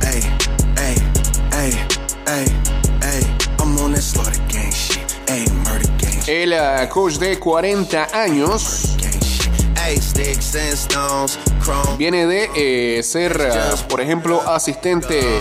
Hey, 0.02 0.20
hey, 0.76 0.94
hey, 1.52 1.72
hey, 2.26 2.46
hey. 3.00 3.22
I'm 3.60 3.78
on 3.78 3.92
that 3.92 4.02
slaughter 4.02 4.38
gang 4.48 4.70
shit. 4.72 5.10
Hey, 5.26 5.46
murder 5.64 5.88
gang 5.96 6.20
shit. 6.20 6.28
El 6.28 6.52
eh, 6.52 6.88
coach 6.90 7.18
de 7.18 7.38
40 7.38 8.08
años 8.12 8.97
viene 11.96 12.26
de 12.26 12.50
eh, 12.54 13.02
ser, 13.02 13.50
por 13.88 14.00
ejemplo, 14.00 14.40
asistente 14.46 15.38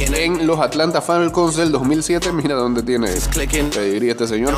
en 0.00 0.46
los 0.46 0.60
Atlanta 0.60 1.00
Falcons 1.00 1.56
del 1.56 1.72
2007. 1.72 2.32
Mira 2.32 2.54
dónde 2.54 2.82
tiene 2.82 3.08
pediría 3.74 4.12
este 4.12 4.26
señor. 4.26 4.54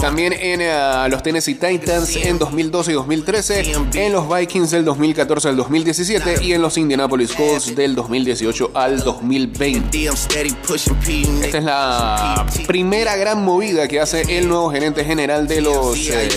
También 0.00 0.32
en 0.32 0.60
eh, 0.60 1.08
los 1.08 1.22
Tennessee 1.22 1.54
Titans 1.54 2.16
en 2.16 2.38
2012 2.38 2.90
y 2.90 2.94
2013, 2.94 3.72
en 3.94 4.12
los 4.12 4.28
Vikings 4.28 4.70
del 4.70 4.84
2014 4.84 5.48
al 5.48 5.56
2017 5.56 6.44
y 6.44 6.52
en 6.52 6.62
los 6.62 6.76
Indianapolis 6.76 7.32
Colts 7.32 7.74
del 7.74 7.94
2018 7.94 8.72
al 8.74 9.00
2020. 9.00 9.88
D, 9.90 10.04
I'm 10.04 10.16
steady 10.16 10.50
pushing 10.66 10.94
P. 10.96 11.22
Esta 11.44 11.58
es 11.58 11.64
la 11.64 12.46
primera 12.66 13.16
gran 13.16 13.42
movida 13.44 13.88
que 13.88 14.00
hace 14.00 14.38
el 14.38 14.48
nuevo 14.48 14.70
gerente 14.70 15.04
general 15.04 15.46
de 15.46 15.60
los 15.60 15.96
eh, 16.08 16.28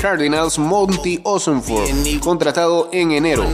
Cardinals, 0.00 0.58
Monty 0.58 1.20
Osenford, 1.22 1.88
contratado 2.20 2.88
en 2.92 3.12
enero. 3.12 3.44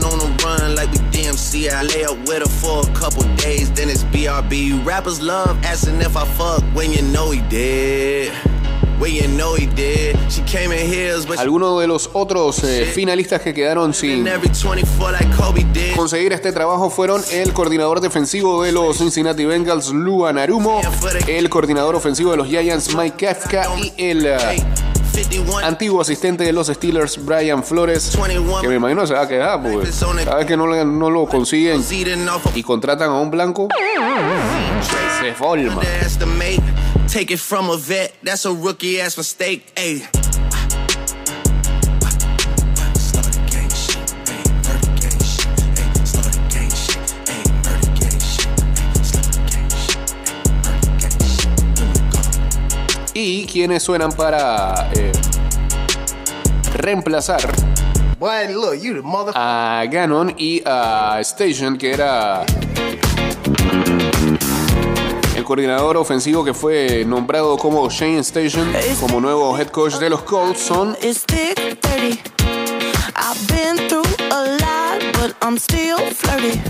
BRB. 4.11 4.85
Rappers 4.85 5.21
love 5.21 5.57
asking 5.63 6.01
if 6.01 6.15
I 6.15 6.25
fuck 6.25 6.63
when 6.73 6.91
you 6.91 7.01
know 7.01 7.31
he 7.31 7.41
did. 7.49 8.31
Algunos 11.37 11.79
de 11.79 11.87
los 11.87 12.09
otros 12.13 12.63
eh, 12.63 12.85
finalistas 12.93 13.41
que 13.41 13.53
quedaron 13.53 13.93
sin 13.93 14.21
in 14.21 14.27
every 14.27 14.49
24 14.49 15.11
like 15.11 15.35
Kobe 15.35 15.63
did. 15.71 15.95
conseguir 15.95 16.33
este 16.33 16.51
trabajo 16.51 16.89
fueron 16.89 17.21
el 17.31 17.53
coordinador 17.53 18.01
defensivo 18.01 18.63
de 18.63 18.71
los 18.71 18.97
Cincinnati 18.97 19.45
Bengals, 19.45 19.91
Lou 19.91 20.25
Anarumo, 20.25 20.81
el 21.27 21.49
coordinador 21.49 21.95
ofensivo 21.95 22.31
de 22.31 22.37
los 22.37 22.47
Giants, 22.47 22.95
Mike 22.95 23.27
Kafka, 23.27 23.67
y 23.77 23.93
el 23.97 24.21
51 24.39 24.96
antiguo 25.63 26.01
asistente 26.01 26.43
de 26.43 26.53
los 26.53 26.67
Steelers, 26.67 27.23
Brian 27.23 27.63
Flores, 27.63 28.17
que 28.61 28.67
me 28.67 28.75
imagino 28.75 29.05
se 29.07 29.13
va 29.13 29.21
a 29.21 29.27
quedar, 29.27 29.61
porque 29.61 29.89
cada 30.23 30.37
vez 30.37 30.45
que 30.45 30.57
no, 30.57 31.09
lo 31.09 31.25
consiguen 31.27 31.83
y 32.55 32.63
contratan 32.63 33.09
a 33.09 33.19
un 33.19 33.31
blanco, 33.31 33.67
se 35.19 35.33
forma. 35.33 35.73
underestimate. 35.73 36.61
Take 37.07 37.33
it 37.33 37.39
from 37.39 37.69
a 37.69 37.77
vet, 37.77 38.13
that's 38.23 38.45
a 38.45 38.51
rookie 38.51 38.99
ass 38.99 39.17
mistake. 39.17 39.73
Ayy. 39.75 40.26
Y 53.19 53.47
quienes 53.47 53.81
suenan 53.81 54.11
para 54.11 54.91
eh, 54.93 55.11
reemplazar 56.75 57.51
a 59.33 59.83
Ganon 59.89 60.35
y 60.37 60.61
a 60.63 61.17
Station, 61.21 61.79
que 61.79 61.93
era 61.93 62.45
el 65.35 65.43
coordinador 65.43 65.97
ofensivo 65.97 66.45
que 66.45 66.53
fue 66.53 67.05
nombrado 67.07 67.57
como 67.57 67.89
Shane 67.89 68.19
Station 68.19 68.71
como 68.99 69.19
nuevo 69.19 69.57
head 69.57 69.69
coach 69.69 69.95
de 69.95 70.11
los 70.11 70.21
Colts, 70.21 70.59
son 70.59 70.95
It's 71.01 71.25
thick 71.25 71.79
30. 71.81 72.21
I've 73.15 73.47
been 73.47 73.77
through 73.89 74.05
a 74.29 74.43
lot, 74.59 75.01
but 75.13 75.35
I'm 75.41 75.57
still 75.57 75.97
flirty. 75.97 76.61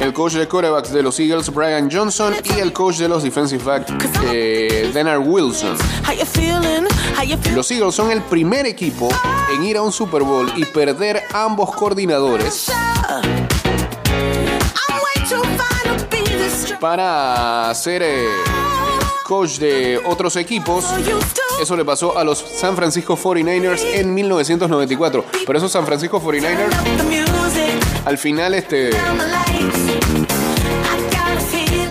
El 0.00 0.12
coach 0.12 0.34
de 0.34 0.48
quarterbacks 0.48 0.92
de 0.92 1.02
los 1.02 1.18
Eagles, 1.20 1.52
Brian 1.52 1.88
Johnson, 1.90 2.34
y 2.44 2.60
el 2.60 2.72
coach 2.72 2.96
de 2.96 3.08
los 3.08 3.22
defensive 3.22 3.62
backs, 3.62 3.92
eh, 4.32 4.90
Denard 4.92 5.20
Wilson. 5.24 5.76
Los 7.54 7.70
Eagles 7.70 7.94
son 7.94 8.10
el 8.10 8.22
primer 8.22 8.66
equipo 8.66 9.08
en 9.54 9.64
ir 9.64 9.76
a 9.76 9.82
un 9.82 9.92
Super 9.92 10.22
Bowl 10.22 10.52
y 10.56 10.64
perder 10.64 11.22
ambos 11.32 11.74
coordinadores 11.74 12.70
para 16.80 17.72
ser 17.74 18.02
eh, 18.02 18.26
coach 19.22 19.58
de 19.58 20.00
otros 20.04 20.34
equipos. 20.34 20.84
Eso 21.60 21.76
le 21.76 21.84
pasó 21.84 22.18
a 22.18 22.24
los 22.24 22.38
San 22.38 22.74
Francisco 22.74 23.16
49ers 23.16 23.84
en 23.94 24.12
1994. 24.12 25.24
Pero 25.46 25.58
esos 25.58 25.70
San 25.70 25.86
Francisco 25.86 26.20
49ers 26.20 26.70
the 26.96 27.04
music, 27.04 27.61
al 28.04 28.18
final 28.18 28.54
este, 28.54 28.90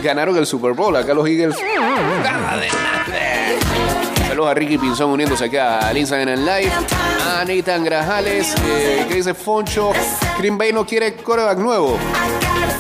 ganaron 0.01 0.38
el 0.38 0.45
Super 0.45 0.74
Bowl. 0.74 0.95
Acá 0.95 1.14
los 1.14 1.28
Eagles 1.28 1.55
Saludos 4.28 4.51
a 4.51 4.53
Ricky 4.53 4.78
Pinzón 4.78 5.12
uniéndose 5.12 5.45
acá 5.45 5.88
al 5.88 5.97
Instagram 5.97 6.39
Live. 6.39 6.72
A 7.26 7.45
Nathan 7.45 7.84
Grajales, 7.84 8.55
eh, 8.66 9.05
que 9.07 9.16
dice 9.16 9.34
Foncho, 9.34 9.91
Green 10.39 10.57
Bay 10.57 10.74
no 10.74 10.86
quiere 10.86 11.16
coreback 11.16 11.57
nuevo. 11.57 11.97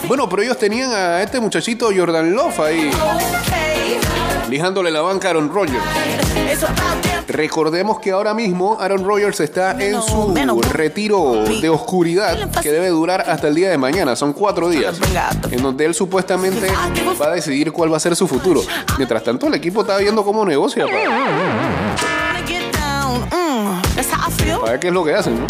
Bueno, 0.07 0.27
pero 0.27 0.41
ellos 0.41 0.57
tenían 0.57 0.91
a 0.91 1.21
este 1.21 1.39
muchachito 1.39 1.89
Jordan 1.95 2.33
Love 2.33 2.59
ahí, 2.61 2.91
lijándole 4.49 4.91
la 4.91 5.01
banca 5.01 5.27
a 5.27 5.31
Aaron 5.31 5.49
Rodgers. 5.53 5.83
Recordemos 7.27 7.99
que 7.99 8.11
ahora 8.11 8.33
mismo 8.33 8.77
Aaron 8.79 9.05
Rodgers 9.05 9.39
está 9.39 9.71
en 9.81 10.01
su 10.01 10.33
retiro 10.71 11.43
de 11.43 11.69
oscuridad 11.69 12.49
que 12.61 12.71
debe 12.71 12.89
durar 12.89 13.21
hasta 13.27 13.47
el 13.47 13.55
día 13.55 13.69
de 13.69 13.77
mañana. 13.77 14.15
Son 14.15 14.33
cuatro 14.33 14.69
días 14.69 14.99
en 15.49 15.61
donde 15.61 15.85
él 15.85 15.93
supuestamente 15.93 16.67
va 17.19 17.27
a 17.27 17.31
decidir 17.31 17.71
cuál 17.71 17.91
va 17.91 17.97
a 17.97 17.99
ser 17.99 18.15
su 18.15 18.27
futuro. 18.27 18.61
Mientras 18.97 19.23
tanto, 19.23 19.47
el 19.47 19.53
equipo 19.55 19.81
está 19.81 19.97
viendo 19.97 20.23
cómo 20.23 20.45
negocia. 20.45 20.85
Para, 20.85 21.09
para 24.59 24.71
ver 24.71 24.79
qué 24.79 24.87
es 24.87 24.93
lo 24.93 25.03
que 25.03 25.13
hacen. 25.13 25.39
¿no? 25.39 25.47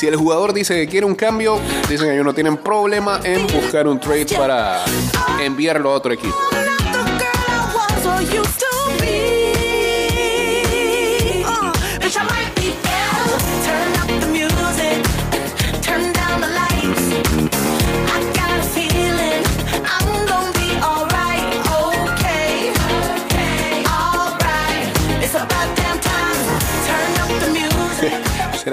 Si 0.00 0.06
el 0.06 0.16
jugador 0.16 0.54
dice 0.54 0.74
que 0.76 0.88
quiere 0.88 1.04
un 1.04 1.14
cambio, 1.14 1.58
dicen 1.86 2.06
que 2.06 2.14
ellos 2.14 2.24
no 2.24 2.32
tienen 2.32 2.56
problema 2.56 3.20
en 3.22 3.46
buscar 3.46 3.86
un 3.86 4.00
trade 4.00 4.28
para 4.34 4.82
enviarlo 5.42 5.90
a 5.90 5.94
otro 5.94 6.14
equipo. 6.14 6.38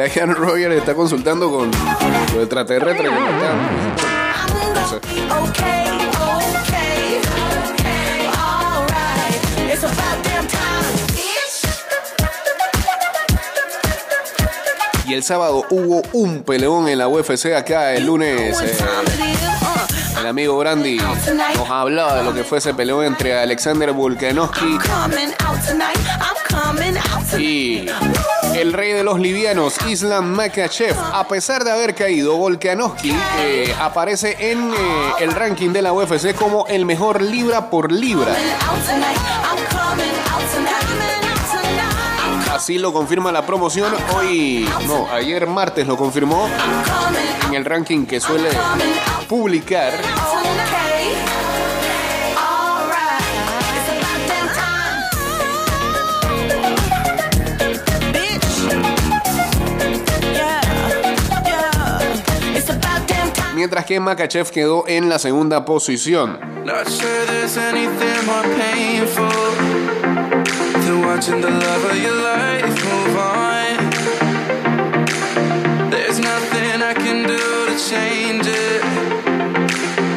¿Será 0.07 0.13
que 0.13 0.21
Aaron 0.21 0.35
Rodgers 0.37 0.75
está 0.75 0.95
consultando 0.95 1.51
con 1.51 1.69
los 1.69 2.43
extraterrestres? 2.43 3.11
No 3.11 4.87
sé. 4.87 5.01
Y 15.05 15.13
el 15.13 15.23
sábado 15.23 15.65
hubo 15.69 16.01
un 16.13 16.43
peleón 16.43 16.87
en 16.87 16.99
la 16.99 17.07
UFC 17.09 17.47
acá 17.53 17.93
el 17.93 18.05
lunes. 18.05 18.61
eh, 18.61 18.77
el 20.19 20.27
amigo 20.27 20.57
Brandy 20.57 20.97
nos 20.97 21.69
hablaba 21.69 22.17
de 22.17 22.23
lo 22.23 22.33
que 22.33 22.43
fue 22.43 22.57
ese 22.57 22.73
peleón 22.73 23.05
entre 23.05 23.37
Alexander 23.37 23.91
Volkanovski 23.91 24.77
y 27.37 27.85
el 28.57 28.73
rey 28.73 28.91
de 28.91 29.03
los 29.03 29.19
livianos, 29.19 29.75
Islam 29.87 30.33
Makachev. 30.35 30.95
A 31.13 31.27
pesar 31.27 31.63
de 31.63 31.71
haber 31.71 31.93
caído, 31.93 32.35
Volkanovski 32.37 33.15
eh, 33.39 33.75
aparece 33.79 34.35
en 34.39 34.73
eh, 34.73 34.77
el 35.19 35.31
ranking 35.31 35.69
de 35.69 35.83
la 35.83 35.93
UFC 35.93 36.33
como 36.33 36.65
el 36.67 36.85
mejor 36.85 37.21
libra 37.21 37.69
por 37.69 37.91
libra. 37.91 38.35
Así 42.51 42.79
lo 42.79 42.91
confirma 42.91 43.31
la 43.31 43.45
promoción. 43.45 43.93
Hoy, 44.15 44.67
no, 44.87 45.07
ayer 45.11 45.45
martes 45.45 45.85
lo 45.85 45.95
confirmó 45.95 46.49
en 47.47 47.53
el 47.53 47.63
ranking 47.63 48.07
que 48.07 48.19
suele 48.19 48.49
publicar. 49.29 49.93
Mientras 63.67 63.85
que 63.85 63.99
Makachev 63.99 64.49
quedó 64.49 64.85
en 64.87 65.09
la 65.09 65.19
segunda 65.19 65.65
posición. 65.65 66.39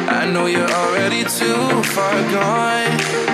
I 0.07 0.25
know 0.31 0.45
you're 0.47 0.71
already 0.71 1.25
too 1.25 1.83
far 1.83 2.23
gone. 2.31 3.30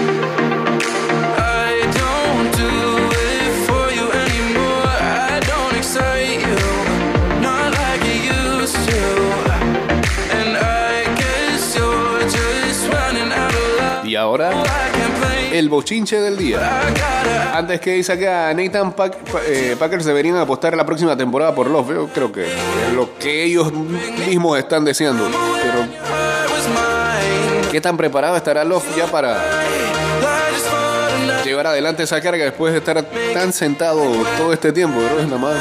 El 15.52 15.70
bochinche 15.70 16.20
del 16.20 16.38
día. 16.38 16.82
Antes 17.54 17.80
que 17.82 17.94
dice 17.94 18.14
acá, 18.14 18.54
Nathan 18.54 18.94
Pack- 18.94 19.18
Pa- 19.32 19.42
eh, 19.48 19.76
Packers 19.80 20.06
deberían 20.06 20.36
apostar 20.38 20.76
la 20.78 20.86
próxima 20.86 21.16
temporada 21.18 21.56
por 21.56 21.68
Love. 21.70 21.90
Yo 21.94 22.08
creo 22.14 22.32
que 22.32 22.46
es 22.46 22.94
lo 22.94 23.18
que 23.18 23.44
ellos 23.44 23.72
mismos 23.74 24.58
están 24.60 24.86
deseando. 24.86 25.28
Pero. 25.62 25.88
¿qué 27.72 27.82
tan 27.82 27.98
preparado 27.98 28.36
estará 28.38 28.64
Love 28.64 28.86
ya 28.96 29.08
para 29.08 29.44
llevar 31.44 31.68
adelante 31.68 32.04
esa 32.04 32.20
carga 32.22 32.44
después 32.46 32.74
de 32.74 32.80
estar 32.80 33.04
tan 33.34 33.52
sentado 33.54 34.04
todo 34.38 34.54
este 34.54 34.72
tiempo? 34.72 35.00
Creo 35.00 35.18
que 35.18 35.24
es 35.24 35.28
nada 35.28 35.40
más 35.40 35.56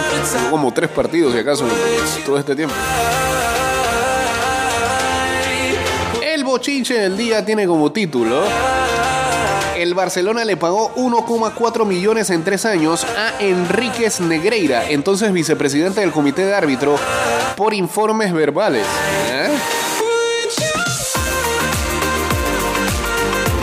como 0.51 0.73
tres 0.73 0.91
partidos, 0.91 1.33
si 1.33 1.39
acaso, 1.41 1.65
todo 2.25 2.39
este 2.39 2.55
tiempo. 2.57 2.75
Bochinche 6.57 6.95
del 6.99 7.19
día 7.19 7.45
tiene 7.45 7.67
como 7.67 7.93
título. 7.93 8.43
El 9.77 9.93
Barcelona 9.93 10.43
le 10.43 10.57
pagó 10.57 10.91
1,4 10.95 11.85
millones 11.85 12.31
en 12.31 12.45
tres 12.45 12.65
años 12.65 13.05
a 13.05 13.35
Enríquez 13.41 14.21
Negreira, 14.23 14.89
entonces 14.89 15.35
vicepresidente 15.35 16.01
del 16.01 16.13
comité 16.13 16.47
de 16.47 16.55
árbitro, 16.55 16.99
por 17.57 17.75
informes 17.75 18.33
verbales. 18.33 18.87
¿Eh? 19.31 19.51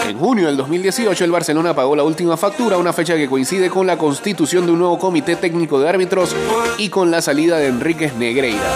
En 0.08 0.18
junio 0.18 0.46
del 0.46 0.56
2018 0.56 1.24
el 1.24 1.30
Barcelona 1.30 1.74
pagó 1.74 1.94
la 1.94 2.02
última 2.02 2.36
factura, 2.36 2.78
una 2.78 2.92
fecha 2.92 3.14
que 3.14 3.28
coincide 3.28 3.70
con 3.70 3.86
la 3.86 3.96
constitución 3.96 4.66
de 4.66 4.72
un 4.72 4.80
nuevo 4.80 4.98
comité 4.98 5.36
técnico 5.36 5.78
de 5.78 5.88
árbitros 5.88 6.34
y 6.78 6.88
con 6.88 7.10
la 7.10 7.22
salida 7.22 7.58
de 7.58 7.68
Enríquez 7.68 8.14
Negreira, 8.14 8.72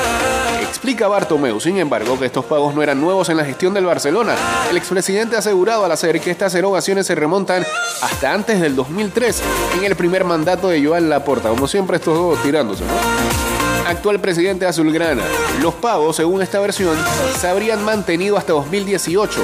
Explica 0.73 1.07
Bartomeu, 1.07 1.61
sin 1.61 1.79
embargo, 1.79 2.19
que 2.19 2.27
estos 2.27 2.45
pagos 2.45 2.75
no 2.75 2.83
eran 2.83 3.01
nuevos 3.01 3.29
en 3.29 3.37
la 3.37 3.45
gestión 3.45 3.75
del 3.75 3.85
Barcelona. 3.85 4.35
El 4.71 4.77
expresidente 4.77 5.37
ha 5.37 5.41
asegurado 5.41 5.85
al 5.85 5.93
hacer 5.93 6.19
que 6.21 6.31
estas 6.31 6.55
erogaciones 6.55 7.07
se 7.07 7.15
remontan 7.15 7.65
hasta 8.01 8.33
antes 8.33 8.61
del 8.61 8.75
2003, 8.75 9.43
en 9.79 9.85
el 9.85 9.97
primer 9.97 10.25
mandato 10.25 10.69
de 10.69 10.85
Joan 10.85 11.11
Laporta. 11.11 11.51
Como 11.51 11.69
siempre, 11.69 11.99
estos 11.99 12.17
dos 12.17 12.43
tirándose, 12.43 12.85
¿no? 12.85 13.52
Actual 13.87 14.21
presidente 14.21 14.65
azulgrana. 14.65 15.23
Los 15.61 15.75
pagos, 15.75 16.17
según 16.17 16.41
esta 16.41 16.61
versión, 16.61 16.97
se 17.41 17.49
habrían 17.49 17.85
mantenido 17.85 18.37
hasta 18.37 18.53
2018. 18.53 19.41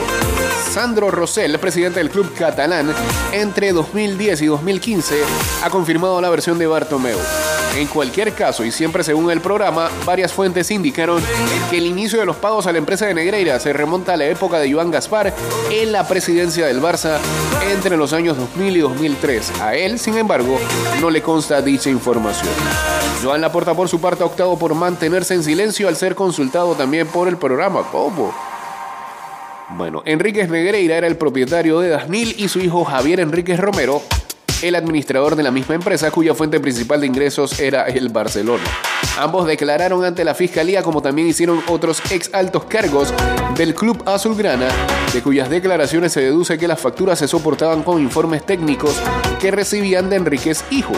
Sandro 0.73 1.11
Rosell, 1.11 1.59
presidente 1.59 1.99
del 1.99 2.11
club 2.11 2.33
catalán, 2.35 2.95
entre 3.33 3.73
2010 3.73 4.43
y 4.43 4.47
2015, 4.47 5.23
ha 5.65 5.71
confirmado 5.71 6.21
la 6.21 6.31
versión 6.31 6.59
de 6.59 6.67
Bartomeu. 6.67 7.19
En 7.77 7.87
cualquier 7.87 8.33
caso, 8.33 8.65
y 8.65 8.73
siempre 8.73 9.05
según 9.05 9.31
el 9.31 9.41
programa, 9.41 9.89
varias 10.05 10.33
fuentes 10.33 10.71
indicaron 10.71 11.23
que 11.71 11.79
el 11.79 11.87
inicio 11.87 12.19
de 12.19 12.27
los 12.27 12.37
pagos 12.37 12.67
a 12.67 12.73
la 12.73 12.79
empresa 12.79 13.07
de 13.07 13.15
Negreira 13.15 13.61
se 13.61 13.73
remonta 13.73 14.15
a 14.15 14.17
la 14.17 14.27
época 14.27 14.59
de 14.59 14.73
Joan 14.73 14.91
Gaspar 14.91 15.33
en 15.71 15.93
la 15.93 16.07
presidencia 16.09 16.67
del 16.67 16.81
Barça 16.81 17.19
entre 17.71 17.97
los 17.97 18.13
años 18.13 18.37
2000 18.37 18.77
y 18.77 18.81
2003. 18.81 19.61
A 19.61 19.77
él, 19.77 19.99
sin 19.99 20.17
embargo, 20.17 20.59
no 21.01 21.11
le 21.11 21.23
consta 21.23 21.63
dicha 21.63 21.91
información. 21.91 22.53
Joan 23.23 23.41
Laporta, 23.41 23.75
por 23.75 23.89
su 23.89 24.01
parte, 24.01 24.23
ha 24.23 24.27
optado 24.27 24.59
por 24.59 24.75
mantenerse 24.75 25.35
en 25.35 25.43
silencio 25.43 25.89
al 25.89 25.97
ser 25.97 26.15
consultado 26.15 26.75
también 26.75 27.07
por 27.07 27.29
el 27.29 27.37
programa. 27.37 27.83
¿Cómo? 27.91 28.35
Bueno, 29.71 30.03
Enríquez 30.07 30.49
Negreira 30.49 30.97
era 30.97 31.07
el 31.07 31.17
propietario 31.17 31.81
de 31.81 31.91
Dasnil 31.91 32.35
y 32.39 32.49
su 32.49 32.59
hijo 32.61 32.85
Javier 32.85 33.21
Enríquez 33.21 33.61
Romero, 33.61 34.03
el 34.63 34.75
administrador 34.75 35.37
de 35.37 35.43
la 35.43 35.51
misma 35.51 35.75
empresa 35.75 36.11
cuya 36.11 36.35
fuente 36.35 36.61
principal 36.61 37.01
de 37.01 37.07
ingresos 37.07 37.61
era 37.61 37.85
el 37.85 38.09
Barcelona. 38.09 38.65
Ambos 39.19 39.47
declararon 39.47 40.05
ante 40.05 40.25
la 40.25 40.35
fiscalía 40.35 40.83
como 40.83 41.03
también 41.03 41.29
hicieron 41.29 41.63
otros 41.69 42.01
ex 42.11 42.31
altos 42.33 42.65
cargos 42.65 43.13
del 43.57 43.75
club 43.75 44.03
azulgrana, 44.07 44.69
de 45.13 45.23
cuyas 45.23 45.51
declaraciones 45.51 46.13
se 46.13 46.21
deduce 46.21 46.59
que 46.59 46.69
las 46.69 46.81
facturas 46.81 47.19
se 47.19 47.29
soportaban 47.29 47.83
con 47.83 48.01
informes 48.01 48.45
técnicos 48.45 48.95
que 49.41 49.51
recibían 49.51 50.11
de 50.11 50.17
Enríquez 50.17 50.65
hijo. 50.71 50.95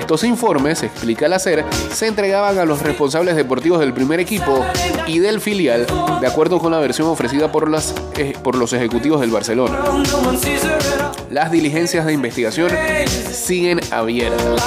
Estos 0.00 0.24
informes, 0.24 0.82
explica 0.82 1.28
la 1.28 1.38
SER, 1.38 1.62
se 1.92 2.06
entregaban 2.06 2.58
a 2.58 2.64
los 2.64 2.80
responsables 2.80 3.36
deportivos 3.36 3.80
del 3.80 3.92
primer 3.92 4.18
equipo 4.18 4.64
y 5.06 5.18
del 5.18 5.42
filial, 5.42 5.86
de 6.20 6.26
acuerdo 6.26 6.58
con 6.58 6.72
la 6.72 6.78
versión 6.78 7.06
ofrecida 7.08 7.52
por, 7.52 7.70
eh, 8.16 8.32
por 8.42 8.56
los 8.56 8.72
ejecutivos 8.72 9.20
del 9.20 9.30
Barcelona. 9.30 9.78
Las 11.30 11.52
diligencias 11.52 12.06
de 12.06 12.14
investigación 12.14 12.70
siguen 13.30 13.78
abiertas. 13.92 14.64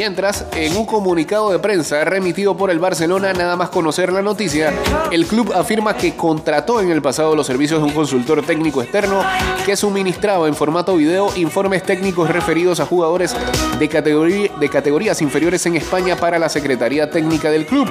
Mientras, 0.00 0.46
en 0.56 0.74
un 0.78 0.86
comunicado 0.86 1.50
de 1.52 1.58
prensa 1.58 2.02
remitido 2.06 2.56
por 2.56 2.70
el 2.70 2.78
Barcelona, 2.78 3.34
nada 3.34 3.54
más 3.54 3.68
conocer 3.68 4.10
la 4.10 4.22
noticia, 4.22 4.72
el 5.12 5.26
club 5.26 5.52
afirma 5.54 5.94
que 5.94 6.16
contrató 6.16 6.80
en 6.80 6.90
el 6.90 7.02
pasado 7.02 7.36
los 7.36 7.46
servicios 7.46 7.80
de 7.82 7.84
un 7.86 7.92
consultor 7.92 8.42
técnico 8.42 8.80
externo 8.80 9.22
que 9.66 9.76
suministraba 9.76 10.48
en 10.48 10.54
formato 10.54 10.96
video 10.96 11.30
informes 11.36 11.82
técnicos 11.82 12.30
referidos 12.30 12.80
a 12.80 12.86
jugadores 12.86 13.36
de, 13.78 13.88
categoría- 13.90 14.50
de 14.58 14.68
categorías 14.70 15.20
inferiores 15.20 15.66
en 15.66 15.76
España 15.76 16.16
para 16.16 16.38
la 16.38 16.48
Secretaría 16.48 17.10
Técnica 17.10 17.50
del 17.50 17.66
club. 17.66 17.86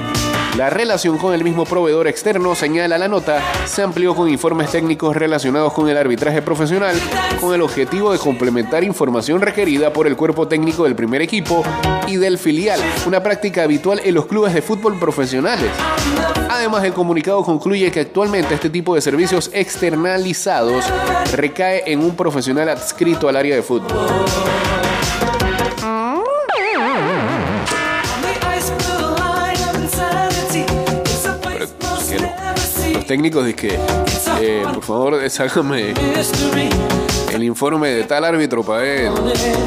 La 0.57 0.69
relación 0.69 1.17
con 1.17 1.33
el 1.33 1.43
mismo 1.43 1.63
proveedor 1.63 2.07
externo, 2.07 2.53
señala 2.53 2.97
la 2.97 3.07
nota, 3.07 3.41
se 3.65 3.81
amplió 3.81 4.13
con 4.13 4.27
informes 4.27 4.71
técnicos 4.71 5.15
relacionados 5.15 5.71
con 5.73 5.87
el 5.87 5.97
arbitraje 5.97 6.41
profesional, 6.41 6.99
con 7.39 7.53
el 7.53 7.61
objetivo 7.61 8.11
de 8.11 8.19
complementar 8.19 8.83
información 8.83 9.41
requerida 9.41 9.93
por 9.93 10.07
el 10.07 10.17
cuerpo 10.17 10.47
técnico 10.47 10.83
del 10.83 10.95
primer 10.95 11.21
equipo 11.21 11.63
y 12.07 12.17
del 12.17 12.37
filial, 12.37 12.79
una 13.05 13.23
práctica 13.23 13.63
habitual 13.63 14.01
en 14.03 14.15
los 14.15 14.25
clubes 14.25 14.53
de 14.53 14.61
fútbol 14.61 14.99
profesionales. 14.99 15.71
Además, 16.49 16.83
el 16.83 16.93
comunicado 16.93 17.43
concluye 17.43 17.91
que 17.91 18.01
actualmente 18.01 18.55
este 18.55 18.69
tipo 18.69 18.95
de 18.95 19.01
servicios 19.01 19.49
externalizados 19.53 20.85
recae 21.33 21.83
en 21.85 21.99
un 21.99 22.15
profesional 22.15 22.69
adscrito 22.69 23.29
al 23.29 23.37
área 23.37 23.55
de 23.55 23.61
fútbol. 23.61 23.97
Técnicos 33.09 33.43
dicen 33.43 33.71
que, 33.71 33.79
eh, 34.39 34.63
por 34.71 34.83
favor, 34.83 35.29
sácame 35.31 35.95
el 37.33 37.43
informe 37.43 37.89
de 37.89 38.03
tal 38.03 38.23
árbitro 38.23 38.61
para 38.61 38.83
ver 38.83 39.11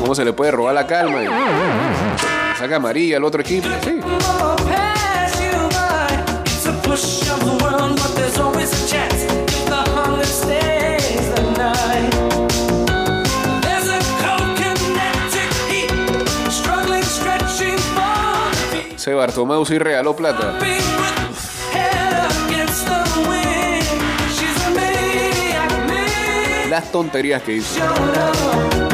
cómo 0.00 0.14
se 0.14 0.24
le 0.24 0.32
puede 0.32 0.52
robar 0.52 0.76
la 0.76 0.86
calma. 0.86 1.18
saca 2.56 2.76
amarilla 2.76 3.16
al 3.16 3.24
otro 3.24 3.40
equipo. 3.40 3.66
Sí. 3.82 3.98
Se 18.94 19.12
Bartomeu 19.14 19.66
sí 19.66 19.78
regaló 19.78 20.14
plata. 20.14 20.60
Las 26.72 26.90
tonterías 26.90 27.42
que 27.42 27.56
hizo. 27.56 28.91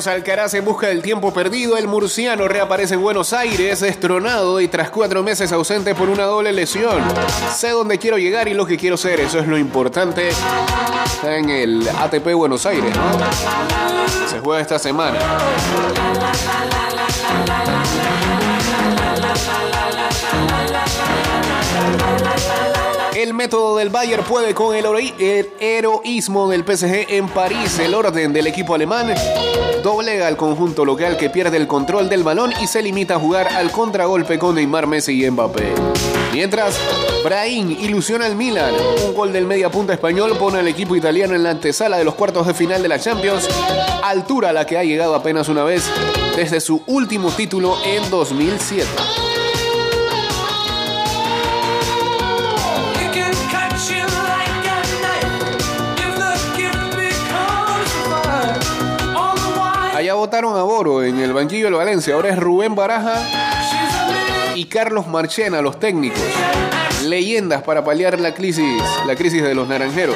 Carlos 0.00 0.16
Alcaraz 0.16 0.54
en 0.54 0.64
busca 0.64 0.86
del 0.86 1.02
tiempo 1.02 1.30
perdido. 1.30 1.76
El 1.76 1.86
murciano 1.86 2.48
reaparece 2.48 2.94
en 2.94 3.02
Buenos 3.02 3.34
Aires, 3.34 3.80
destronado 3.80 4.58
y 4.58 4.66
tras 4.66 4.88
cuatro 4.88 5.22
meses 5.22 5.52
ausente 5.52 5.94
por 5.94 6.08
una 6.08 6.24
doble 6.24 6.54
lesión. 6.54 7.02
Sé 7.54 7.68
dónde 7.70 7.98
quiero 7.98 8.16
llegar 8.16 8.48
y 8.48 8.54
lo 8.54 8.64
que 8.64 8.78
quiero 8.78 8.96
ser. 8.96 9.20
Eso 9.20 9.40
es 9.40 9.46
lo 9.46 9.58
importante. 9.58 10.30
Está 10.30 11.36
en 11.36 11.50
el 11.50 11.86
ATP 11.86 12.32
Buenos 12.32 12.64
Aires, 12.64 12.96
¿no? 12.96 14.26
Se 14.26 14.38
juega 14.38 14.62
esta 14.62 14.78
semana. 14.78 15.18
El 23.30 23.36
método 23.36 23.76
del 23.76 23.90
Bayern 23.90 24.24
puede 24.24 24.54
con 24.54 24.74
el, 24.74 24.84
el 25.20 25.50
heroísmo 25.60 26.48
del 26.48 26.64
PSG 26.64 27.12
en 27.14 27.28
París. 27.28 27.78
El 27.78 27.94
orden 27.94 28.32
del 28.32 28.48
equipo 28.48 28.74
alemán 28.74 29.14
doblega 29.84 30.26
al 30.26 30.36
conjunto 30.36 30.84
local 30.84 31.16
que 31.16 31.30
pierde 31.30 31.56
el 31.56 31.68
control 31.68 32.08
del 32.08 32.24
balón 32.24 32.52
y 32.60 32.66
se 32.66 32.82
limita 32.82 33.14
a 33.14 33.18
jugar 33.20 33.46
al 33.46 33.70
contragolpe 33.70 34.36
con 34.36 34.56
Neymar, 34.56 34.88
Messi 34.88 35.24
y 35.24 35.30
Mbappé. 35.30 35.72
Mientras, 36.32 36.76
Brahim 37.22 37.70
ilusiona 37.70 38.26
al 38.26 38.34
Milan. 38.34 38.74
Un 39.06 39.14
gol 39.14 39.32
del 39.32 39.46
mediapunta 39.46 39.92
español 39.92 40.36
pone 40.36 40.58
al 40.58 40.66
equipo 40.66 40.96
italiano 40.96 41.36
en 41.36 41.44
la 41.44 41.50
antesala 41.50 41.98
de 41.98 42.04
los 42.04 42.16
cuartos 42.16 42.48
de 42.48 42.54
final 42.54 42.82
de 42.82 42.88
la 42.88 42.98
Champions, 42.98 43.48
altura 44.02 44.48
a 44.48 44.52
la 44.52 44.66
que 44.66 44.76
ha 44.76 44.82
llegado 44.82 45.14
apenas 45.14 45.48
una 45.48 45.62
vez 45.62 45.84
desde 46.34 46.60
su 46.60 46.82
último 46.88 47.30
título 47.30 47.76
en 47.84 48.10
2007. 48.10 49.29
Votaron 60.20 60.54
a 60.54 60.62
Boro 60.62 61.02
en 61.02 61.18
el 61.18 61.32
banquillo 61.32 61.64
del 61.64 61.74
Valencia. 61.74 62.12
Ahora 62.12 62.28
es 62.28 62.38
Rubén 62.38 62.74
Baraja 62.74 63.14
y 64.54 64.66
Carlos 64.66 65.06
Marchena, 65.06 65.62
los 65.62 65.80
técnicos. 65.80 66.20
Leyendas 67.06 67.62
para 67.62 67.82
paliar 67.82 68.20
la 68.20 68.34
crisis, 68.34 68.82
la 69.06 69.16
crisis 69.16 69.42
de 69.42 69.54
los 69.54 69.66
naranjeros. 69.66 70.14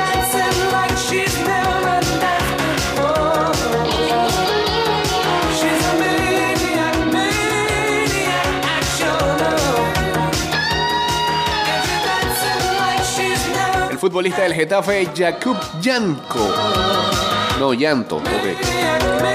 El 13.90 13.98
futbolista 13.98 14.42
del 14.42 14.52
Getafe, 14.52 15.08
Jakub 15.16 15.56
Janko. 15.82 17.23
No, 17.58 17.72
Llanto. 17.72 18.20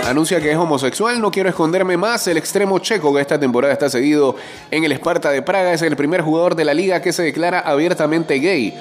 Anuncia 0.08 0.42
que 0.42 0.52
es 0.52 0.58
homosexual, 0.58 1.22
no 1.22 1.32
quiero 1.32 1.50
esconderme 1.50 1.96
más. 1.96 2.28
El 2.28 2.38
extremo 2.38 2.80
checo 2.80 3.14
que 3.14 3.22
esta 3.22 3.40
temporada 3.40 3.74
está 3.74 3.90
cedido 3.90 4.36
en 4.72 4.84
el 4.84 4.92
Esparta 4.92 5.30
de 5.30 5.42
Praga 5.42 5.72
es 5.74 5.82
el 5.82 5.96
primer 5.96 6.22
jugador 6.22 6.56
de 6.56 6.66
la 6.66 6.74
liga 6.74 7.02
que 7.02 7.14
se 7.14 7.24
declara 7.24 7.60
abiertamente 7.60 8.40
gay. 8.40 8.74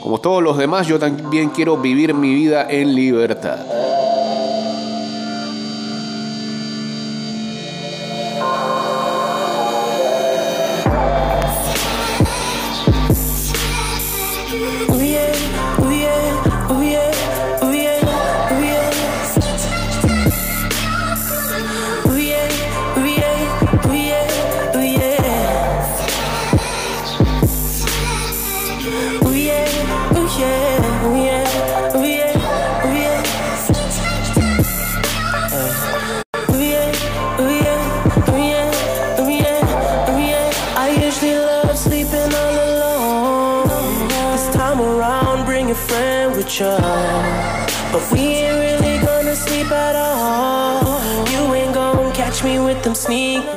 Como 0.00 0.20
todos 0.20 0.42
los 0.42 0.56
demás, 0.56 0.86
yo 0.86 0.98
también 0.98 1.50
quiero 1.50 1.76
vivir 1.76 2.14
mi 2.14 2.34
vida 2.34 2.66
en 2.70 2.94
libertad. 2.94 3.58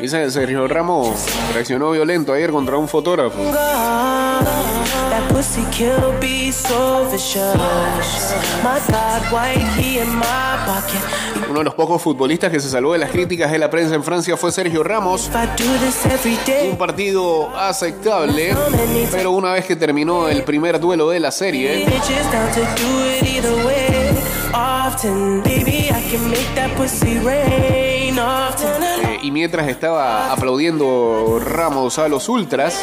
Dice 0.04 0.22
que 0.22 0.32
Sergio 0.32 0.68
Ramos 0.68 1.16
reaccionó 1.54 1.91
violento 1.91 2.34
ayer 2.34 2.51
contra 2.51 2.76
un 2.76 2.89
fotógrafo. 2.89 3.39
Uno 11.49 11.60
de 11.60 11.64
los 11.64 11.74
pocos 11.74 12.01
futbolistas 12.01 12.51
que 12.51 12.60
se 12.60 12.70
salvó 12.70 12.91
de 12.91 12.99
las 12.99 13.12
críticas 13.12 13.49
de 13.49 13.58
la 13.58 13.70
prensa 13.70 13.95
en 13.95 14.04
Francia 14.04 14.36
fue 14.36 14.51
Sergio 14.51 14.84
Ramos. 14.84 15.32
Un 16.70 16.78
partido 16.78 17.58
aceptable, 17.58 18.54
pero 19.10 19.32
una 19.32 19.54
vez 19.54 19.64
que 19.64 19.78
terminó 19.78 20.28
el 20.28 20.43
primer 20.43 20.82
duelo 20.82 21.12
de 21.12 21.22
la 21.22 21.32
serie, 21.32 21.86
Bitches 21.86 22.30
down 22.30 22.51
to 22.51 22.60
do 22.60 23.10
it 23.10 23.24
either 23.24 23.66
way. 23.66 23.93
Often, 24.54 25.43
baby, 25.43 25.89
I 25.89 26.01
can 26.12 26.30
make 26.30 26.54
that 26.56 26.76
pussy 26.76 27.20
rain. 27.20 28.20
Often, 28.20 28.82
y 29.24 29.32
mientras 29.32 29.67
estaba 29.69 30.32
aplaudiendo 30.32 31.39
Ramos 31.43 31.97
a 31.97 32.09
los 32.09 32.28
ultras, 32.28 32.78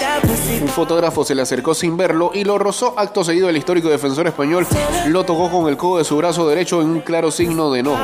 un 0.61 0.69
fotógrafo 0.69 1.23
se 1.23 1.35
le 1.35 1.43
acercó 1.43 1.75
sin 1.75 1.99
verlo 1.99 2.31
y 2.35 2.45
lo 2.45 2.59
rozó. 2.59 2.95
Acto 2.97 3.23
seguido, 3.23 3.51
el 3.51 3.57
histórico 3.59 3.91
defensor 3.91 4.27
español 4.27 4.67
lo 5.07 5.25
tocó 5.25 5.51
con 5.51 5.69
el 5.69 5.77
codo 5.77 5.99
de 5.99 6.05
su 6.05 6.17
brazo 6.17 6.49
derecho 6.49 6.81
en 6.81 6.89
un 6.89 7.01
claro 7.01 7.31
signo 7.31 7.71
de 7.71 7.81
enojo. 7.81 8.03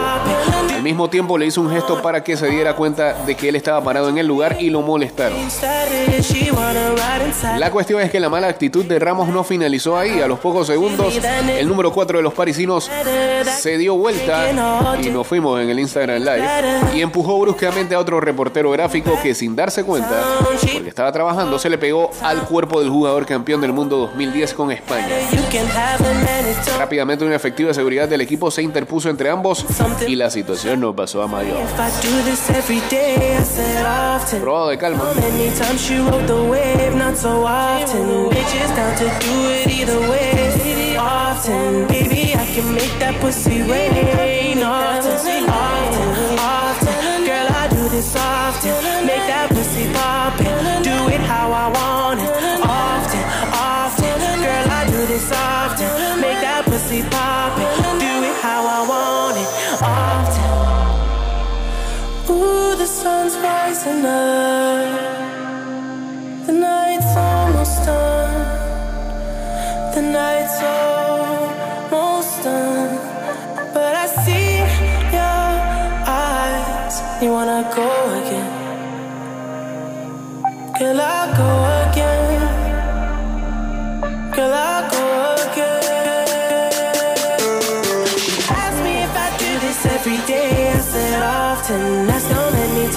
Al 0.75 0.83
mismo 0.83 1.09
tiempo, 1.09 1.39
le 1.39 1.47
hizo 1.47 1.63
un 1.63 1.71
gesto 1.71 2.03
para 2.03 2.23
que 2.23 2.37
se 2.37 2.49
diera 2.49 2.77
cuenta 2.77 3.15
de 3.25 3.35
que 3.35 3.49
él 3.49 3.57
estaba 3.57 3.83
parado 3.83 4.11
en 4.11 4.19
el 4.19 4.27
lugar 4.27 4.59
y 4.61 4.69
lo 4.69 4.83
molestaron. 4.83 5.39
La 7.59 7.71
cuestión 7.71 8.03
es 8.03 8.11
que 8.11 8.21
la 8.21 8.29
mala 8.29 8.49
actitud 8.49 8.85
de 8.85 8.99
Ramos 8.99 9.29
no 9.29 9.45
finalizó 9.45 9.97
ahí. 9.97 10.21
A 10.21 10.27
los 10.27 10.39
pocos 10.39 10.67
segundos, 10.67 11.19
el 11.59 11.67
número 11.67 11.91
4 11.93 12.19
de 12.19 12.23
los 12.23 12.35
parisinos 12.35 12.91
se 13.59 13.79
dio 13.79 13.95
vuelta 13.97 14.51
y 15.03 15.09
nos 15.09 15.27
fuimos 15.27 15.61
en 15.61 15.71
el 15.71 15.81
Instagram 15.81 16.23
Live 16.23 16.49
y 16.95 17.01
empujó 17.01 17.39
bruscamente 17.41 17.95
a 17.95 17.99
otro 17.99 18.21
reportero 18.27 18.71
gráfico 18.71 19.19
que 19.23 19.35
sin 19.35 19.57
darse 19.57 19.85
cuenta, 19.85 20.23
porque 20.73 20.89
estaba 20.89 21.11
trabajando, 21.13 21.59
se 21.59 21.71
le 21.71 21.79
pegó 21.79 22.11
al 22.23 22.43
cuerpo 22.43 22.81
del 22.81 22.91
jugador 22.91 23.25
campeón 23.27 23.61
del 23.61 23.73
mundo 23.73 23.97
2010 23.97 24.55
con 24.55 24.71
España. 24.71 25.09
Rápidamente 26.79 27.25
una 27.25 27.37
efectiva 27.37 27.73
seguridad 27.73 28.09
del 28.09 28.21
equipo 28.21 28.51
se 28.51 28.63
interpuso 28.63 29.09
entre 29.09 29.31
ambos 29.31 29.65
y 30.07 30.17
la 30.17 30.31
situación 30.31 30.81
no 30.81 30.95
pasó 30.95 31.23
a 31.23 31.29
mayor. 31.29 31.59
Probado 34.41 34.69
de 34.69 34.79
calma. 34.79 35.05
I 42.37 42.55
can 42.55 42.75
make 42.75 42.99
that 42.99 43.21
pussy. 43.21 43.63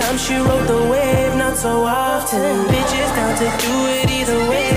Times 0.09 0.25
she 0.25 0.35
rode 0.35 0.67
the 0.67 0.89
wave. 0.89 1.35
Not 1.35 1.57
so 1.57 1.83
often. 1.83 2.65
Bitches 2.67 3.11
down 3.15 3.35
to 3.37 3.47
do 3.65 3.73
it 3.97 4.09
either 4.09 4.39
way. 4.49 4.69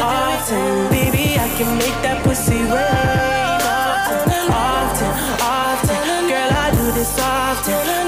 Often, 0.00 0.88
baby, 0.90 1.38
I 1.38 1.48
can 1.58 1.76
make 1.78 1.98
that 2.02 2.22
pussy 2.24 2.60
rain. 2.74 3.60
Often, 4.00 4.46
often, 4.52 5.12
often. 5.40 6.28
Girl, 6.28 6.50
I 6.64 6.70
do 6.78 6.92
this 6.92 7.18
often. 7.18 8.01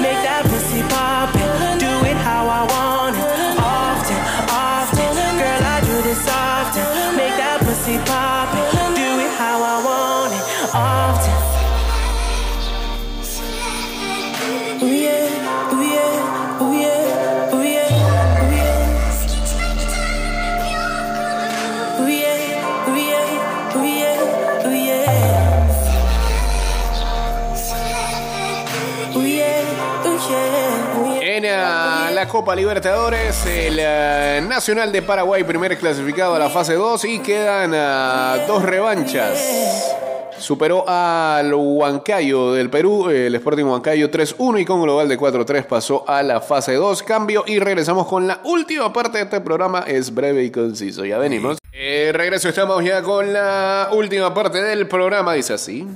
Copa 32.45 32.55
Libertadores, 32.57 33.43
el 33.47 33.79
ah, 33.79 34.39
Nacional 34.47 34.91
de 34.91 35.01
Paraguay, 35.01 35.43
primer 35.43 35.75
clasificado 35.79 36.35
a 36.35 36.37
la 36.37 36.47
fase 36.47 36.75
2 36.75 37.03
y 37.05 37.17
quedan 37.17 37.71
ah, 37.73 38.37
dos 38.45 38.61
revanchas. 38.61 39.95
Superó 40.37 40.87
al 40.87 41.51
Huancayo 41.55 42.53
del 42.53 42.69
Perú, 42.69 43.09
el 43.09 43.33
Sporting 43.33 43.63
Huancayo 43.63 44.11
3-1 44.11 44.61
y 44.61 44.65
con 44.65 44.83
global 44.83 45.09
de 45.09 45.17
4-3 45.17 45.65
pasó 45.65 46.07
a 46.07 46.21
la 46.21 46.39
fase 46.39 46.75
2. 46.75 47.01
Cambio 47.01 47.45
y 47.47 47.57
regresamos 47.57 48.05
con 48.05 48.27
la 48.27 48.41
última 48.43 48.93
parte 48.93 49.17
de 49.17 49.23
este 49.23 49.41
programa. 49.41 49.83
Es 49.87 50.13
breve 50.13 50.43
y 50.43 50.51
conciso. 50.51 51.03
Ya 51.03 51.17
venimos. 51.17 51.57
Eh, 51.73 52.11
regreso, 52.13 52.47
estamos 52.47 52.83
ya 52.83 53.01
con 53.01 53.33
la 53.33 53.89
última 53.91 54.31
parte 54.35 54.61
del 54.61 54.87
programa. 54.87 55.33
Dice 55.33 55.53
así. 55.53 55.87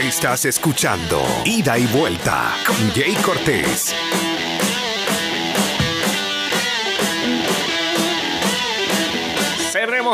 Estás 0.00 0.44
escuchando 0.44 1.22
Ida 1.44 1.78
y 1.78 1.86
Vuelta 1.86 2.52
con 2.66 2.90
Jay 2.90 3.14
Cortés. 3.22 3.94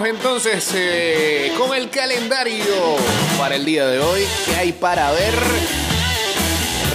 Entonces 0.05 0.71
eh, 0.75 1.53
con 1.57 1.75
el 1.75 1.89
calendario 1.89 2.97
para 3.39 3.57
el 3.57 3.65
día 3.65 3.87
de 3.87 3.99
hoy. 3.99 4.27
¿Qué 4.45 4.55
hay 4.55 4.73
para 4.73 5.11
ver? 5.13 5.35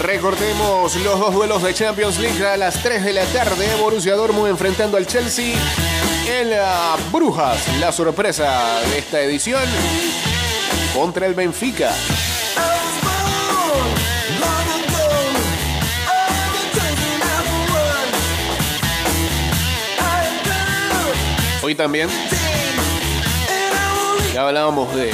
Recordemos 0.01 0.95
los 0.97 1.19
dos 1.19 1.33
duelos 1.33 1.63
de 1.63 1.73
Champions 1.73 2.19
League 2.19 2.45
a 2.45 2.57
las 2.57 2.83
3 2.83 3.03
de 3.03 3.13
la 3.13 3.25
tarde. 3.25 3.67
Borussia 3.79 4.15
Dortmund 4.15 4.49
enfrentando 4.49 4.97
al 4.97 5.07
Chelsea. 5.07 5.55
El 6.29 6.53
ah, 6.53 6.95
Brujas, 7.11 7.59
la 7.79 7.91
sorpresa 7.91 8.79
de 8.91 8.99
esta 8.99 9.19
edición, 9.21 9.63
contra 10.93 11.25
el 11.25 11.33
Benfica. 11.33 11.91
Hoy 21.63 21.75
también 21.75 22.09
hablábamos 24.47 24.93
de 24.95 25.11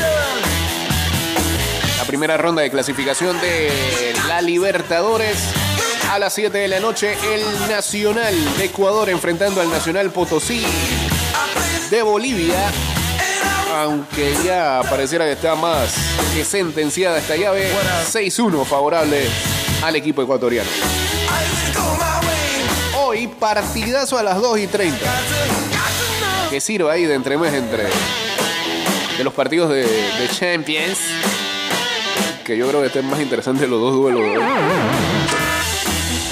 la 1.97 2.03
primera 2.05 2.37
ronda 2.37 2.61
de 2.61 2.69
clasificación 2.69 3.39
de 3.41 4.13
la 4.27 4.41
Libertadores. 4.41 5.37
A 6.11 6.19
las 6.19 6.33
7 6.33 6.57
de 6.57 6.67
la 6.69 6.79
noche, 6.79 7.17
el 7.33 7.69
Nacional 7.69 8.33
de 8.57 8.65
Ecuador 8.65 9.09
enfrentando 9.09 9.59
al 9.59 9.69
Nacional 9.69 10.11
Potosí 10.11 10.65
de 11.89 12.01
Bolivia. 12.01 12.71
Aunque 13.75 14.33
ya 14.43 14.81
pareciera 14.89 15.25
que 15.25 15.33
está 15.33 15.55
más 15.55 15.93
que 16.33 16.45
sentenciada 16.45 17.17
esta 17.17 17.35
llave, 17.35 17.69
6-1 18.11 18.65
favorable 18.65 19.27
al 19.83 19.95
equipo 19.95 20.21
ecuatoriano. 20.21 20.69
Hoy, 22.97 23.27
partidazo 23.27 24.17
a 24.17 24.23
las 24.23 24.41
2 24.41 24.59
y 24.59 24.67
30. 24.67 24.97
Que 26.49 26.61
sirva 26.61 26.93
ahí 26.93 27.05
de 27.05 27.15
entremés 27.15 27.53
entre 27.53 27.87
de 29.17 29.23
los 29.23 29.33
partidos 29.33 29.69
de, 29.69 29.83
de 29.83 30.29
Champions. 30.31 30.97
Que 32.43 32.57
yo 32.57 32.67
creo 32.67 32.81
que 32.81 32.87
estén 32.87 33.05
más 33.05 33.19
interesantes 33.19 33.67
los 33.67 33.79
dos 33.81 33.93
duelos. 33.93 34.21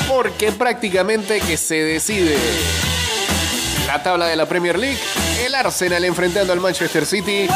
Porque 0.08 0.52
prácticamente 0.52 1.40
que 1.42 1.58
se 1.58 1.76
decide 1.76 2.38
la 3.88 4.02
tabla 4.02 4.28
de 4.28 4.36
la 4.36 4.46
Premier 4.46 4.78
League. 4.78 5.00
El 5.46 5.56
Arsenal 5.56 6.04
enfrentando 6.06 6.54
al 6.54 6.60
Manchester 6.60 7.06
City. 7.06 7.48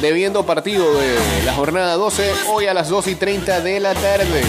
debiendo 0.00 0.46
partido 0.46 0.94
de 0.94 1.14
la 1.44 1.52
jornada 1.52 1.94
12 1.96 2.32
hoy 2.48 2.66
a 2.66 2.74
las 2.74 2.88
2 2.88 3.06
y 3.08 3.14
30 3.16 3.60
de 3.60 3.80
la 3.80 3.94
tarde. 3.94 4.42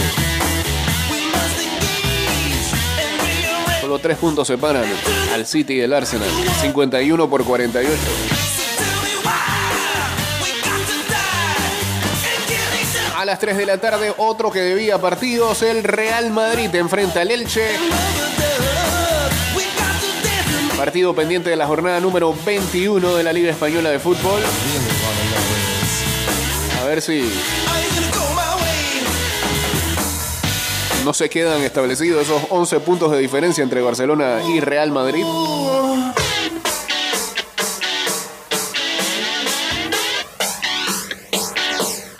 Solo 3.80 3.98
tres 3.98 4.16
puntos 4.16 4.46
separan 4.46 4.84
al 5.34 5.44
City 5.46 5.74
y 5.74 5.80
el 5.80 5.92
Arsenal. 5.92 6.28
51 6.60 7.28
por 7.28 7.44
48. 7.44 7.98
A 13.22 13.24
las 13.24 13.38
3 13.38 13.56
de 13.56 13.66
la 13.66 13.78
tarde, 13.78 14.12
otro 14.16 14.50
que 14.50 14.58
debía 14.58 15.00
partidos, 15.00 15.62
el 15.62 15.84
Real 15.84 16.32
Madrid 16.32 16.74
enfrenta 16.74 17.20
al 17.20 17.30
Elche. 17.30 17.68
Partido 20.76 21.14
pendiente 21.14 21.48
de 21.48 21.54
la 21.54 21.68
jornada 21.68 22.00
número 22.00 22.34
21 22.44 23.14
de 23.14 23.22
la 23.22 23.32
Liga 23.32 23.52
Española 23.52 23.90
de 23.90 24.00
Fútbol. 24.00 24.42
A 26.82 26.84
ver 26.84 27.00
si 27.00 27.32
no 31.04 31.14
se 31.14 31.30
quedan 31.30 31.62
establecidos 31.62 32.24
esos 32.24 32.42
11 32.50 32.80
puntos 32.80 33.12
de 33.12 33.18
diferencia 33.18 33.62
entre 33.62 33.82
Barcelona 33.82 34.40
y 34.52 34.58
Real 34.58 34.90
Madrid. 34.90 35.24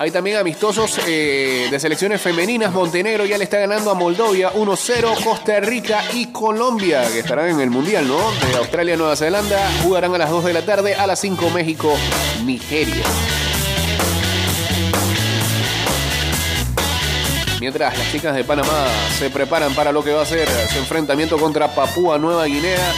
Hay 0.02 0.10
también 0.10 0.36
amistosos 0.36 0.98
eh, 1.06 1.68
de 1.70 1.78
selecciones 1.78 2.20
femeninas. 2.20 2.72
Montenegro 2.72 3.24
ya 3.24 3.38
le 3.38 3.44
está 3.44 3.60
ganando 3.60 3.88
a 3.88 3.94
Moldovia 3.94 4.52
1-0. 4.52 5.22
Costa 5.22 5.60
Rica 5.60 6.02
y 6.12 6.32
Colombia, 6.32 7.08
que 7.12 7.20
estarán 7.20 7.50
en 7.50 7.60
el 7.60 7.70
Mundial, 7.70 8.08
¿no? 8.08 8.18
De 8.50 8.56
Australia, 8.56 8.96
Nueva 8.96 9.14
Zelanda, 9.14 9.60
jugarán 9.84 10.12
a 10.12 10.18
las 10.18 10.30
2 10.30 10.44
de 10.44 10.52
la 10.54 10.62
tarde. 10.62 10.96
A 10.96 11.06
las 11.06 11.20
5 11.20 11.50
México, 11.50 11.94
Nigeria. 12.44 13.04
Mientras 17.60 17.96
las 17.96 18.10
chicas 18.10 18.34
de 18.34 18.42
Panamá 18.42 18.88
se 19.20 19.30
preparan 19.30 19.72
para 19.72 19.92
lo 19.92 20.02
que 20.02 20.10
va 20.10 20.22
a 20.22 20.26
ser 20.26 20.48
su 20.72 20.78
enfrentamiento 20.80 21.38
contra 21.38 21.72
Papúa 21.76 22.18
Nueva 22.18 22.46
Guinea 22.46 22.92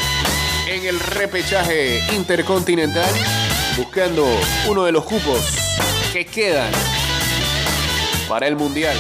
en 0.71 0.87
el 0.87 0.99
repechaje 0.99 2.03
intercontinental, 2.17 3.13
buscando 3.77 4.27
uno 4.71 4.85
de 4.85 4.93
los 4.93 5.05
cupos 5.05 5.64
que 6.15 6.25
quedan 6.25 6.71
para 8.29 8.47
el 8.47 8.55
Mundial. 8.55 8.97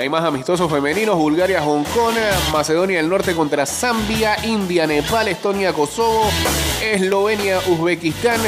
Hay 0.00 0.08
más 0.08 0.24
amistosos 0.24 0.72
femeninos, 0.72 1.16
Bulgaria, 1.16 1.60
Hong 1.60 1.84
Kong, 1.84 2.14
Macedonia 2.50 2.96
del 2.96 3.10
Norte 3.10 3.34
contra 3.34 3.66
Zambia, 3.66 4.42
India, 4.42 4.86
Nepal, 4.86 5.28
Estonia, 5.28 5.74
Kosovo, 5.74 6.30
Eslovenia, 6.82 7.58
Uzbekistán, 7.66 8.40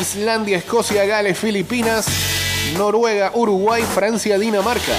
Islandia, 0.00 0.58
Escocia, 0.58 1.04
Gales, 1.04 1.38
Filipinas, 1.38 2.06
Noruega, 2.76 3.32
Uruguay, 3.34 3.82
Francia, 3.82 4.38
Dinamarca. 4.38 4.92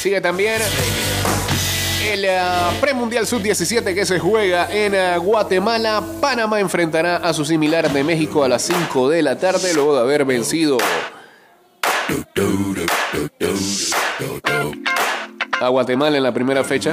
Sigue 0.00 0.20
también 0.20 0.62
el 2.10 2.24
uh, 2.24 2.80
premundial 2.80 3.26
sub-17 3.26 3.94
que 3.94 4.06
se 4.06 4.18
juega 4.18 4.68
en 4.72 4.94
uh, 4.94 5.20
Guatemala. 5.20 6.02
Panamá 6.20 6.60
enfrentará 6.60 7.16
a 7.16 7.32
su 7.34 7.44
similar 7.44 7.90
de 7.90 8.02
México 8.02 8.42
a 8.42 8.48
las 8.48 8.62
5 8.62 9.08
de 9.10 9.22
la 9.22 9.38
tarde 9.38 9.74
luego 9.74 9.94
de 9.94 10.00
haber 10.00 10.24
vencido 10.24 10.78
a 15.60 15.68
Guatemala 15.68 16.16
en 16.16 16.22
la 16.22 16.32
primera 16.32 16.64
fecha. 16.64 16.92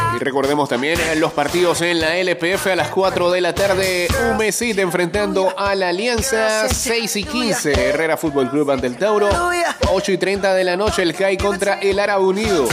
Y 0.15 0.19
recordemos 0.19 0.69
también 0.69 0.99
los 1.19 1.31
partidos 1.31 1.81
en 1.81 1.99
la 1.99 2.17
LPF 2.17 2.67
a 2.67 2.75
las 2.75 2.89
4 2.89 3.31
de 3.31 3.41
la 3.41 3.53
tarde. 3.53 4.07
Umesit 4.33 4.77
enfrentando 4.79 5.53
a 5.57 5.75
la 5.75 5.89
Alianza 5.89 6.67
6 6.69 7.15
y 7.15 7.23
15. 7.23 7.89
Herrera 7.89 8.17
Fútbol 8.17 8.49
Club 8.49 8.71
ante 8.71 8.87
el 8.87 8.97
Tauro. 8.97 9.29
8 9.89 10.11
y 10.11 10.17
30 10.17 10.53
de 10.53 10.63
la 10.63 10.77
noche 10.77 11.03
el 11.03 11.13
CAI 11.13 11.37
contra 11.37 11.79
el 11.79 11.99
Árabe 11.99 12.23
Unido. 12.23 12.67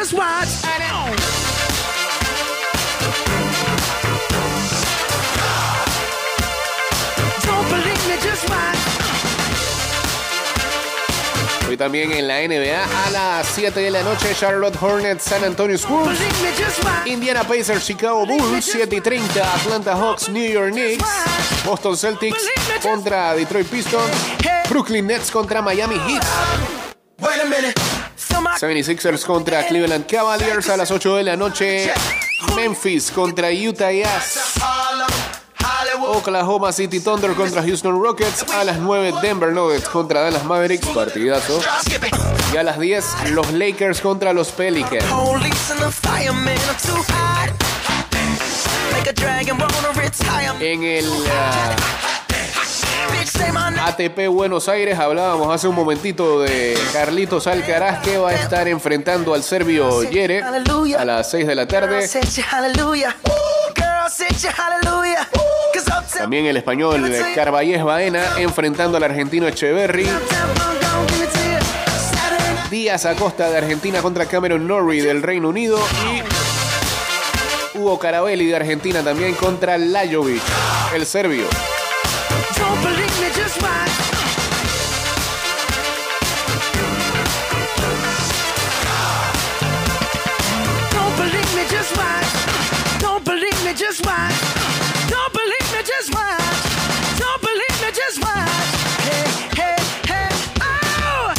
Cause 0.00 0.14
I'm 0.14 0.69
también 11.80 12.12
en 12.12 12.28
la 12.28 12.46
NBA 12.46 13.06
a 13.06 13.10
las 13.10 13.46
7 13.54 13.80
de 13.80 13.90
la 13.90 14.02
noche 14.02 14.34
Charlotte 14.38 14.76
Hornets 14.82 15.22
San 15.22 15.42
Antonio 15.42 15.78
Spurs. 15.78 16.18
Indiana 17.06 17.42
Pacers, 17.42 17.86
Chicago 17.86 18.26
Bulls, 18.26 18.66
7 18.66 18.96
y 18.96 19.00
30, 19.00 19.54
Atlanta 19.54 19.96
Hawks, 19.96 20.28
New 20.28 20.46
York 20.46 20.72
Knicks, 20.72 21.02
Boston 21.64 21.96
Celtics 21.96 22.50
contra 22.82 23.32
Detroit 23.32 23.66
Pistons, 23.68 24.10
Brooklyn 24.68 25.06
Nets 25.06 25.30
contra 25.30 25.62
Miami 25.62 25.94
Heat, 26.06 26.22
Wait 27.18 27.40
a 27.40 27.46
minute. 27.46 27.80
So 28.14 28.42
my 28.42 28.50
76ers 28.60 29.24
contra 29.24 29.66
Cleveland 29.66 30.04
Cavaliers 30.04 30.68
a 30.68 30.76
las 30.76 30.90
8 30.90 31.16
de 31.16 31.22
la 31.22 31.36
noche, 31.36 31.90
Memphis 32.56 33.10
contra 33.10 33.50
Utah 33.50 33.90
Jazz. 33.90 34.60
Oklahoma 36.06 36.72
City 36.72 37.00
Thunder 37.00 37.32
contra 37.34 37.62
Houston 37.62 38.00
Rockets, 38.00 38.44
a 38.52 38.64
las 38.64 38.78
9 38.78 39.14
Denver 39.22 39.52
Nuggets 39.52 39.88
contra 39.88 40.22
Dallas 40.22 40.44
Mavericks, 40.44 40.86
partidazo, 40.88 41.60
y 42.52 42.56
a 42.56 42.62
las 42.62 42.78
10 42.78 43.30
los 43.30 43.52
Lakers 43.52 44.00
contra 44.00 44.32
los 44.32 44.50
Pelicans. 44.50 45.04
En 50.60 50.82
el 50.84 51.06
ah. 51.32 51.76
ATP 53.86 54.28
Buenos 54.28 54.68
Aires 54.68 54.98
hablábamos 54.98 55.54
hace 55.54 55.68
un 55.68 55.74
momentito 55.74 56.40
de 56.42 56.78
Carlitos 56.92 57.46
Alcaraz 57.46 58.02
que 58.02 58.18
va 58.18 58.30
a 58.30 58.34
estar 58.34 58.68
enfrentando 58.68 59.34
al 59.34 59.42
serbio 59.42 60.02
Yere 60.04 60.42
a 60.42 61.04
las 61.04 61.30
6 61.30 61.46
de 61.46 61.54
la 61.54 61.66
tarde. 61.66 62.08
También 66.16 66.46
el 66.46 66.56
español 66.56 67.12
Carballés 67.34 67.82
Baena 67.82 68.38
enfrentando 68.38 68.96
al 68.96 69.02
argentino 69.02 69.46
Echeverry. 69.46 70.08
Díaz 72.70 73.04
Acosta 73.04 73.50
de 73.50 73.58
Argentina 73.58 74.00
contra 74.00 74.26
Cameron 74.26 74.66
Norrie 74.66 75.02
del 75.02 75.22
Reino 75.22 75.48
Unido. 75.48 75.78
Y 76.04 77.78
Hugo 77.78 77.98
Carabelli 77.98 78.46
de 78.46 78.56
Argentina 78.56 79.02
también 79.02 79.34
contra 79.34 79.76
Lajovic, 79.78 80.42
el 80.94 81.06
serbio. 81.06 81.44
Just 93.80 94.04
watch. 94.04 94.34
Don't 95.08 95.32
believe 95.32 95.72
me, 95.72 95.82
just 95.82 96.12
watch. 96.12 96.38
Don't 97.18 97.40
believe 97.40 97.80
me, 97.80 97.90
just 97.90 98.20
watch. 98.20 98.50
Hey, 99.08 99.24
hey, 99.56 99.76
hey, 100.06 100.28
oh! 100.60 101.32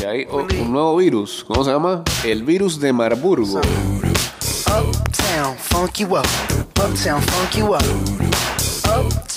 Y 0.00 0.04
hay 0.04 0.26
un 0.30 0.72
nuevo 0.72 0.96
virus. 0.96 1.44
¿Cómo 1.48 1.64
se 1.64 1.72
llama? 1.72 2.04
El 2.24 2.44
virus 2.44 2.78
de 2.78 2.92
Marburgo. 2.92 3.60
Uptown, 4.66 5.56
funk 5.56 5.98
you 5.98 6.16
up. 6.16 6.24
Uptown, 6.76 7.20
funk 7.20 7.56
you 7.56 7.74
up. 7.74 7.82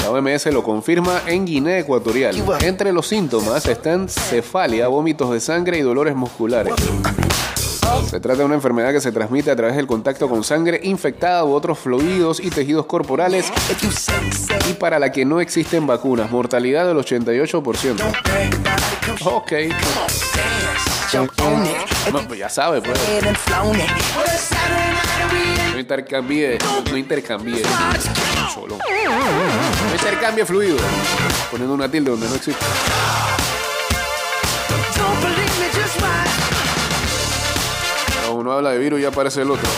La 0.03 0.11
OMS 0.11 0.45
lo 0.47 0.61
confirma 0.63 1.23
en 1.25 1.45
Guinea 1.45 1.79
Ecuatorial. 1.79 2.35
Entre 2.61 2.93
los 2.93 3.07
síntomas 3.07 3.65
están 3.65 4.07
cefalia, 4.07 4.87
vómitos 4.87 5.31
de 5.31 5.39
sangre 5.39 5.79
y 5.79 5.81
dolores 5.81 6.15
musculares. 6.15 6.75
Se 8.09 8.19
trata 8.19 8.39
de 8.39 8.45
una 8.45 8.55
enfermedad 8.55 8.91
que 8.91 8.99
se 8.99 9.11
transmite 9.11 9.51
a 9.51 9.55
través 9.55 9.75
del 9.75 9.87
contacto 9.87 10.27
con 10.27 10.43
sangre 10.43 10.79
infectada 10.83 11.45
u 11.45 11.53
otros 11.53 11.79
fluidos 11.79 12.39
y 12.39 12.49
tejidos 12.49 12.85
corporales 12.85 13.51
y 14.69 14.73
para 14.73 14.99
la 14.99 15.11
que 15.11 15.23
no 15.23 15.39
existen 15.39 15.87
vacunas. 15.87 16.29
Mortalidad 16.29 16.85
del 16.87 16.97
88%. 16.97 18.01
Ok. 19.23 19.51
No, 22.11 22.27
pues 22.27 22.39
ya 22.39 22.49
sabe, 22.49 22.81
pues. 22.81 22.99
No 25.73 25.79
intercambie, 25.79 26.57
no 26.89 26.97
intercambie. 26.97 27.63
Solo. 28.53 28.77
No 28.77 29.93
intercambie 29.93 30.45
fluido. 30.45 30.77
Poniendo 31.49 31.73
una 31.73 31.89
tilde 31.89 32.11
donde 32.11 32.27
no 32.27 32.35
existe. 32.35 32.65
Uno 38.41 38.51
habla 38.51 38.71
de 38.71 38.79
virus 38.79 38.99
y 38.99 39.05
aparece 39.05 39.41
el 39.43 39.51
otro. 39.51 39.69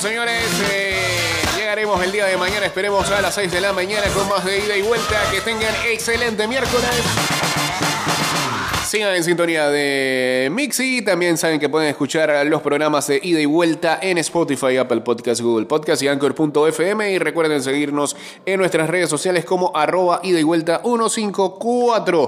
Señores. 0.00 0.42
Eh, 0.72 0.96
llegaremos 1.56 2.02
el 2.02 2.10
día 2.10 2.26
de 2.26 2.36
mañana. 2.36 2.66
Esperemos 2.66 3.08
a 3.10 3.20
las 3.20 3.34
6 3.36 3.52
de 3.52 3.60
la 3.60 3.72
mañana 3.72 4.06
con 4.08 4.28
más 4.28 4.44
de 4.44 4.58
ida 4.58 4.76
y 4.76 4.82
vuelta. 4.82 5.20
Que 5.30 5.40
tengan 5.40 5.72
excelente 5.86 6.48
miércoles. 6.48 6.90
Sigan 8.84 9.14
en 9.14 9.22
sintonía 9.22 9.68
de 9.68 10.50
Mixi. 10.52 11.02
También 11.02 11.36
saben 11.38 11.60
que 11.60 11.68
pueden 11.68 11.88
escuchar 11.88 12.44
los 12.46 12.60
programas 12.60 13.06
de 13.06 13.20
ida 13.22 13.40
y 13.40 13.46
vuelta 13.46 14.00
en 14.02 14.18
Spotify, 14.18 14.76
Apple 14.78 15.00
Podcast, 15.02 15.40
Google 15.40 15.66
Podcast 15.66 16.02
y 16.02 16.08
Anchor.fm. 16.08 17.12
Y 17.12 17.18
recuerden 17.18 17.62
seguirnos 17.62 18.16
en 18.44 18.58
nuestras 18.58 18.90
redes 18.90 19.08
sociales 19.08 19.44
como 19.44 19.76
arroba 19.76 20.20
ida 20.24 20.40
y 20.40 20.44
vuelta 20.44 20.80
154. 20.82 22.22